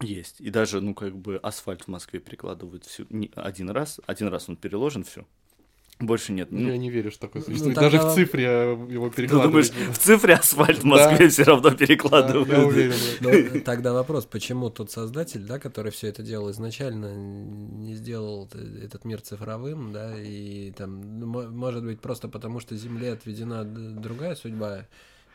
[0.00, 0.40] есть.
[0.40, 4.56] И даже, ну, как бы асфальт в Москве перекладывают всю, один раз, один раз он
[4.56, 5.26] переложен, все,
[5.98, 6.48] больше нет.
[6.50, 7.76] Ну, я не верю, что такое существует.
[7.76, 9.68] Ну, Даже в цифре его перекладывают.
[9.68, 11.28] Ты думаешь, в цифре асфальт в Москве да.
[11.28, 12.48] все равно перекладывают?
[12.48, 12.94] Да, я уверен.
[13.20, 18.48] Но, тогда вопрос, почему тот создатель, да, который все это делал изначально, не сделал
[18.82, 24.86] этот мир цифровым, да, и там, может быть, просто потому что Земле отведена другая судьба,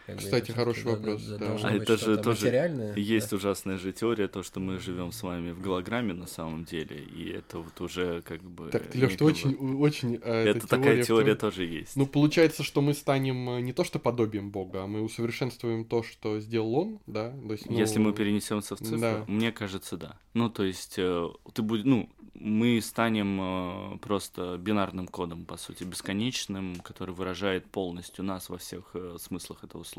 [0.07, 1.21] как Кстати, хороший вопрос.
[1.23, 1.57] Да, да.
[1.63, 2.47] А это же тоже
[2.95, 3.35] есть да.
[3.35, 7.27] ужасная же теория, то, что мы живем с вами в голограмме на самом деле, и
[7.29, 8.69] это вот уже как бы...
[8.69, 10.17] Так, Леш, ты очень, очень...
[10.23, 11.97] А, это такая теория тоже есть.
[11.97, 16.03] Ну, получается, что мы станем э, не то что подобием Бога, а мы усовершенствуем то,
[16.03, 17.31] что сделал Он, да?
[17.45, 17.77] То есть, ну...
[17.77, 19.25] Если мы перенесемся в цифру, да.
[19.27, 20.17] мне кажется, да.
[20.33, 25.83] Ну, то есть, э, ты будешь, ну, мы станем э, просто бинарным кодом, по сути,
[25.83, 29.96] бесконечным, который выражает полностью нас во всех смыслах этого слова.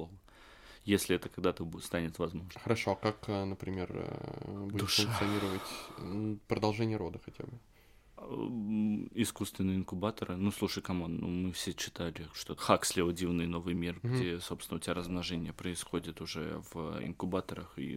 [0.84, 2.60] Если это когда-то станет возможно.
[2.62, 5.02] Хорошо, а как, э, например, э, будет Душа.
[5.02, 5.62] функционировать
[6.48, 7.52] продолжение рода хотя бы?
[8.20, 10.36] М, Искусственные инкубаторы.
[10.36, 14.14] Ну, слушай, come on, ну, мы все читали, что Хаксли «О дивный новый мир», Мгм.
[14.14, 17.96] где, собственно, у тебя размножение происходит уже в инкубаторах, и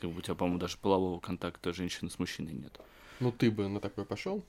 [0.00, 2.80] как бы у тебя, по-моему, даже полового контакта женщины с мужчиной нет.
[3.20, 4.44] Ну, ты бы на такое пошел?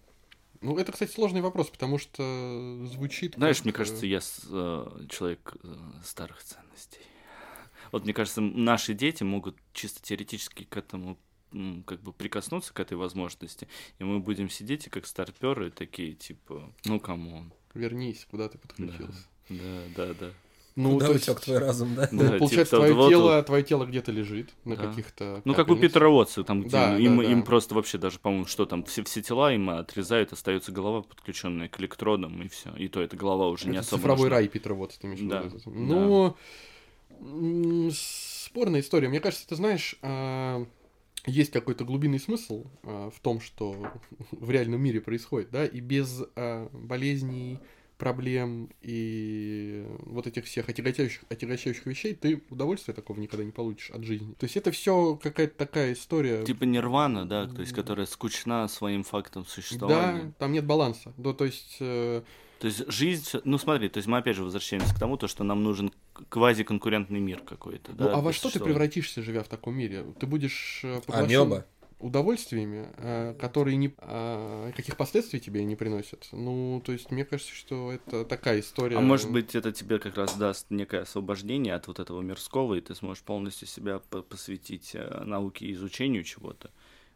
[0.62, 3.36] Ну, это, кстати, сложный вопрос, потому что звучит.
[3.36, 6.99] Знаешь, как, мне кажется, я с- э, человек э, старых ценностей.
[7.91, 11.18] Вот мне кажется, наши дети могут чисто теоретически к этому
[11.86, 13.68] как бы прикоснуться к этой возможности,
[13.99, 17.51] и мы будем сидеть и как старперы такие, типа, ну, come on.
[17.74, 19.28] Вернись, куда ты подключился.
[19.49, 20.32] Да, да, да.
[20.76, 22.07] Ну, Куда то утек есть, твой разум, да?
[22.11, 24.88] ну, Да, получается, типа, твое вот тело, твое тело где-то лежит на Да.
[24.88, 25.41] каких-то.
[25.43, 25.76] Ну, как у.
[25.76, 27.32] Питера Уотса, там, где Да, им, да, да.
[27.32, 31.67] им просто вообще даже, по-моему, что там, все, все тела им отрезают, остается голова, подключенная
[31.67, 32.74] к электродам, и все.
[32.78, 34.36] И то эта голова уже не Это особо цифровой нужна.
[34.38, 35.30] рай Питера ты имеешь в виду.
[35.30, 35.69] Да, это.
[35.69, 36.36] Ну,
[37.93, 39.09] спорная история.
[39.09, 40.65] Мне кажется, ты знаешь, а,
[41.26, 43.76] есть какой-то глубинный смысл а, в том, что
[44.32, 47.59] в реальном мире происходит, да, и без а, болезней,
[48.02, 54.04] проблем и вот этих всех отягощающих, отягощающих вещей ты удовольствия такого никогда не получишь от
[54.04, 54.34] жизни.
[54.39, 56.43] То есть это все какая-то такая история.
[56.43, 60.24] Типа нирвана, да, то есть, которая скучна своим фактом существования.
[60.24, 61.14] Да, там нет баланса.
[61.18, 62.24] Да, то есть э,
[62.60, 65.43] То есть жизнь, ну смотри, то есть мы опять же возвращаемся к тому, то, что
[65.43, 65.91] нам нужен
[66.30, 67.91] квазиконкурентный мир какой-то.
[67.91, 70.06] Ну, да, а во что ты превратишься, живя в таком мире?
[70.20, 71.66] Ты будешь э, поглощен Амеба.
[72.02, 76.28] Удовольствиями, э, которые не, э, каких последствий тебе не приносят.
[76.32, 78.97] Ну, то есть, мне кажется, что это такая история.
[78.97, 82.82] А может быть, это тебе как раз даст некое освобождение от вот этого мирского, и
[82.82, 86.72] ты сможешь полностью себя по- посвятить э, науке и изучению чего-то.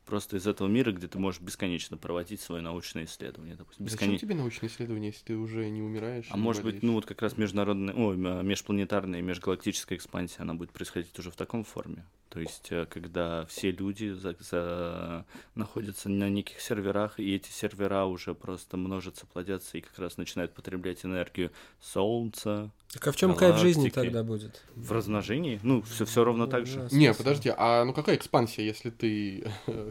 [0.05, 3.85] Просто из этого мира, где ты можешь бесконечно проводить свои научные исследования, допустим.
[3.85, 4.27] Зачем бесконечно.
[4.27, 6.27] тебе научные исследования, если ты уже не умираешь?
[6.29, 6.83] А не может быть, болеешь?
[6.83, 11.31] ну вот как раз международная, ой, м- межпланетарная и межгалактическая экспансия, она будет происходить уже
[11.31, 12.05] в таком форме.
[12.29, 18.05] То есть, э, когда все люди за- за- находятся на неких серверах, и эти сервера
[18.05, 21.51] уже просто множатся, плодятся и как раз начинают потреблять энергию
[21.81, 24.61] Солнца Так а в чем кайф жизни тогда будет?
[24.75, 25.59] в размножении.
[25.63, 26.87] Ну, все, все ровно так же.
[26.91, 29.49] Не, подожди, а ну какая экспансия, если ты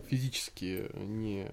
[0.08, 1.48] физически не...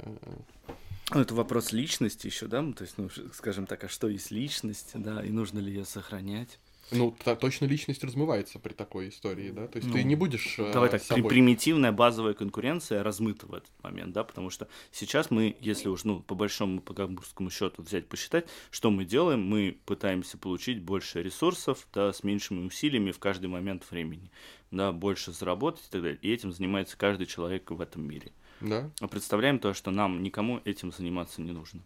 [1.13, 2.61] Ну, это вопрос личности еще, да?
[2.61, 5.83] Ну, То есть, ну, скажем так, а что есть личность, да, и нужно ли ее
[5.83, 6.57] сохранять?
[6.91, 9.67] Ну, та- точно личность размывается при такой истории, да?
[9.67, 11.29] То есть ты Ну, не будешь э, Давай так, собой.
[11.29, 16.19] примитивная базовая конкуренция размыта в этот момент, да, потому что сейчас мы, если уж, ну,
[16.19, 21.87] по большому, по гамбургскому счету взять, посчитать, что мы делаем, мы пытаемся получить больше ресурсов,
[21.93, 24.31] да, с меньшими усилиями в каждый момент времени,
[24.71, 28.31] да, больше заработать и так далее, и этим занимается каждый человек в этом мире.
[28.61, 28.91] Да?
[28.99, 31.81] А представляем то, что нам никому этим заниматься не нужно.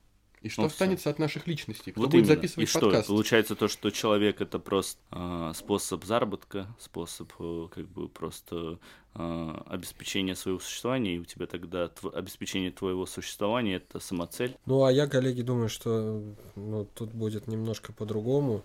[0.45, 1.91] И что Ну, останется от наших личностей?
[1.91, 2.35] Кто вот будет именно.
[2.35, 2.81] записывать И что?
[2.81, 3.07] подкаст?
[3.07, 8.77] Получается то, что человек это просто а, способ заработка, способ э, как бы просто
[9.15, 14.55] а, обеспечения своего существования, и у тебя тогда тв- обеспечение твоего существования это самоцель.
[14.67, 16.21] Ну, а я, коллеги, думаю, что
[16.55, 18.63] ну, тут будет немножко по-другому.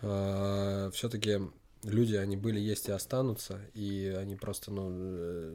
[0.00, 1.38] Все-таки
[1.84, 5.54] люди, они были, есть и останутся, и они просто, ну, э,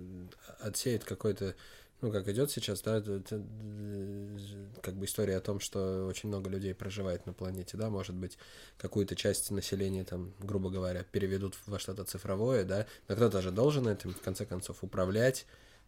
[0.61, 1.55] отсеют какой-то,
[2.01, 4.37] ну, как идет сейчас, да, это- это, э,
[4.81, 8.37] как бы история о том, что очень много людей проживает на планете, да, может быть,
[8.77, 13.87] какую-то часть населения, там, грубо говоря, переведут во что-то цифровое, да, но кто-то же должен
[13.87, 15.45] этим, в конце концов, управлять,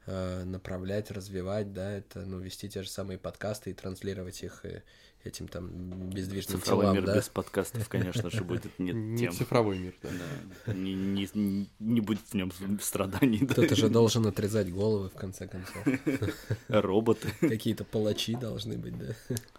[0.08, 4.82] э, направлять, развивать, да, это, ну, вести те же самые подкасты и транслировать их э,
[5.24, 5.68] этим там
[6.10, 7.16] бездвижным Цифровой телам, мир да.
[7.18, 9.32] без подкастов, конечно же, будет не Не тем.
[9.34, 10.10] цифровой мир, да.
[10.66, 12.52] Да, не, не- не- будет в нем
[12.82, 13.40] страданий.
[13.40, 13.54] да.
[13.54, 15.86] Кто-то же должен отрезать головы, в конце концов.
[16.68, 17.28] Роботы.
[17.42, 19.16] Какие-то палачи должны быть, да.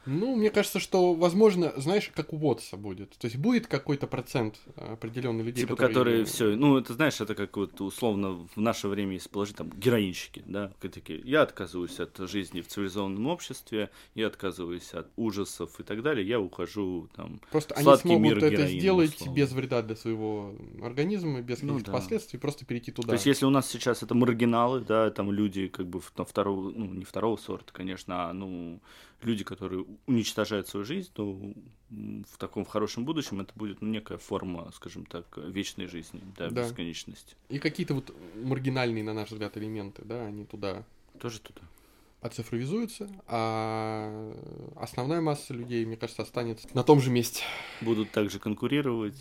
[0.06, 3.10] Ну, мне кажется, что, возможно, знаешь, как у Вотса будет.
[3.18, 7.56] То есть будет какой-то процент определенных людей, Типа, которые все, ну, это знаешь, это как
[7.56, 12.60] вот условно в наше время, если положить, там, героинщики, да, такие, я отказываюсь от жизни
[12.60, 15.08] в цивилизованном обществе, я отказываюсь от
[15.50, 19.34] ужасов и так далее, я ухожу, там, Просто они смогут мир это сделать условно.
[19.34, 21.98] без вреда для своего организма, без Ну каких-то да.
[21.98, 23.08] последствий, просто перейти туда.
[23.08, 26.70] То есть, если у нас сейчас это маргиналы, да, там люди как бы там, второго,
[26.70, 28.80] ну, не второго сорта, конечно, а, ну,
[29.22, 31.32] люди, которые уничтожают свою жизнь, то
[31.90, 36.48] в таком в хорошем будущем это будет ну, некая форма, скажем так, вечной жизни, да,
[36.50, 36.62] Да.
[36.64, 37.34] бесконечности.
[37.48, 40.84] И какие-то вот маргинальные, на наш взгляд, элементы, да, они туда
[41.20, 41.60] Тоже туда.
[42.20, 44.34] Оцифровизуются, а
[44.76, 47.42] основная масса людей, мне кажется, останется на том же месте.
[47.80, 49.16] Будут также конкурировать,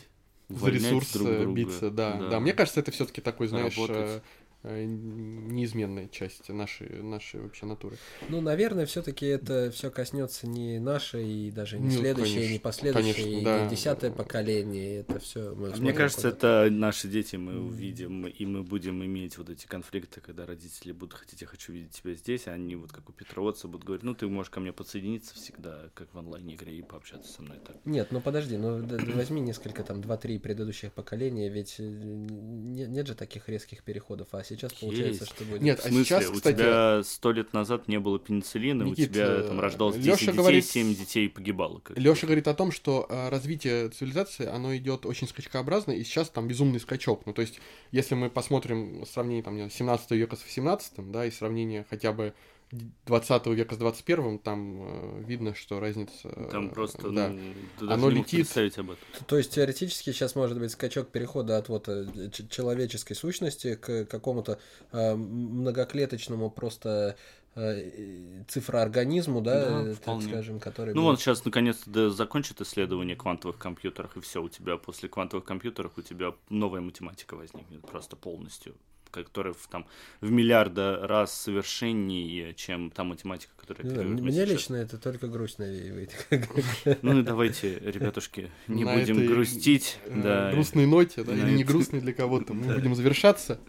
[0.49, 1.55] За увольнять ресурс друг э, друга.
[1.55, 2.39] биться, да, да.
[2.39, 4.21] Мне кажется, это все-таки такой, знаешь, Работать.
[4.63, 7.97] Э, неизменная часть нашей, нашей вообще натуры.
[8.29, 12.59] Ну, наверное, все-таки это все коснется не нашей, и даже не Ну, следующее, конечно, не
[12.59, 13.63] последующее, конечно, и да.
[13.65, 14.99] не десятое поколение.
[15.01, 15.53] Это все.
[15.55, 20.45] Мне кажется, это наши дети мы увидим, и мы будем иметь вот эти конфликты, когда
[20.45, 23.85] родители будут хотеть, я хочу видеть тебя здесь, а они вот как у Петроводца будут
[23.85, 27.57] говорить, ну ты можешь ко мне подсоединиться всегда, как в онлайн-игре, и пообщаться со мной
[27.65, 27.77] так.
[27.85, 28.85] Нет, ну подожди, ну
[29.15, 34.43] возьми несколько там, два-три предыдущих поколения, ведь э, не- нет же таких резких переходов, а
[34.55, 35.35] сейчас получается, Есть.
[35.35, 35.61] что будет.
[35.61, 39.09] Нет, В а смысле, сейчас, у кстати, тебя сто лет назад не было пенициллина, Никит,
[39.09, 41.79] у тебя там э, рождалось 10 Лёша детей, говорит- 7 детей погибало.
[41.79, 46.29] как Леша говорит о том, что э, развитие цивилизации, оно идет очень скачкообразно, и сейчас
[46.29, 47.23] там безумный скачок.
[47.25, 47.59] Ну, то есть,
[47.91, 52.11] если мы посмотрим сравнение там, не знаю, 17 века с 18, да, и сравнение хотя
[52.13, 52.33] бы
[52.71, 56.11] 20 века с 21, там э, видно, что разница...
[56.23, 57.29] э, Там просто, да.
[57.29, 57.39] ну,
[57.79, 58.31] ты даже Оно не летит.
[58.41, 59.03] представить об этом.
[59.27, 64.59] То есть теоретически сейчас может быть скачок перехода от вот э, человеческой сущности к какому-то
[64.91, 67.15] э, многоклеточному просто
[67.55, 70.93] э, цифроорганизму, да, Да, э, так скажем, который...
[70.93, 75.09] Ну будет- вот сейчас наконец-то да, закончат исследование квантовых компьютеров, и все, у тебя после
[75.09, 78.75] квантовых компьютеров у тебя новая математика возникнет просто полностью,
[79.11, 79.85] которая в, там,
[80.21, 84.49] в миллиарда раз совершеннее, чем та математика, которая знаю, оперирует мне сейчас.
[84.49, 86.11] лично это только грусть навеивает.
[87.01, 89.97] Ну и давайте, ребятушки, не На будем этой, грустить.
[90.05, 90.51] э, да.
[90.51, 92.75] грустной ноте, да, На или не грустной для кого-то, мы Да.
[92.75, 93.59] будем завершаться.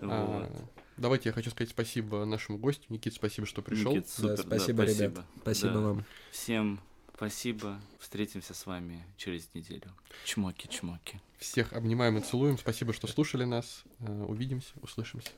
[0.00, 0.10] Вот.
[0.12, 0.50] А,
[0.96, 2.84] Давайте я хочу сказать спасибо нашему гостю.
[2.88, 3.90] Никит, спасибо, что пришел.
[3.92, 5.24] Никит, супер, Да, да, спасибо, ребят.
[5.42, 5.80] Спасибо Да.
[5.80, 6.04] вам.
[6.30, 6.80] Всем
[7.14, 7.80] спасибо.
[7.98, 9.92] Встретимся с вами через неделю.
[10.24, 11.20] Чмоки-чмоки.
[11.38, 12.58] Всех обнимаем и целуем.
[12.58, 13.84] Спасибо, что слушали нас.
[14.00, 15.30] Э, Увидимся, услышимся.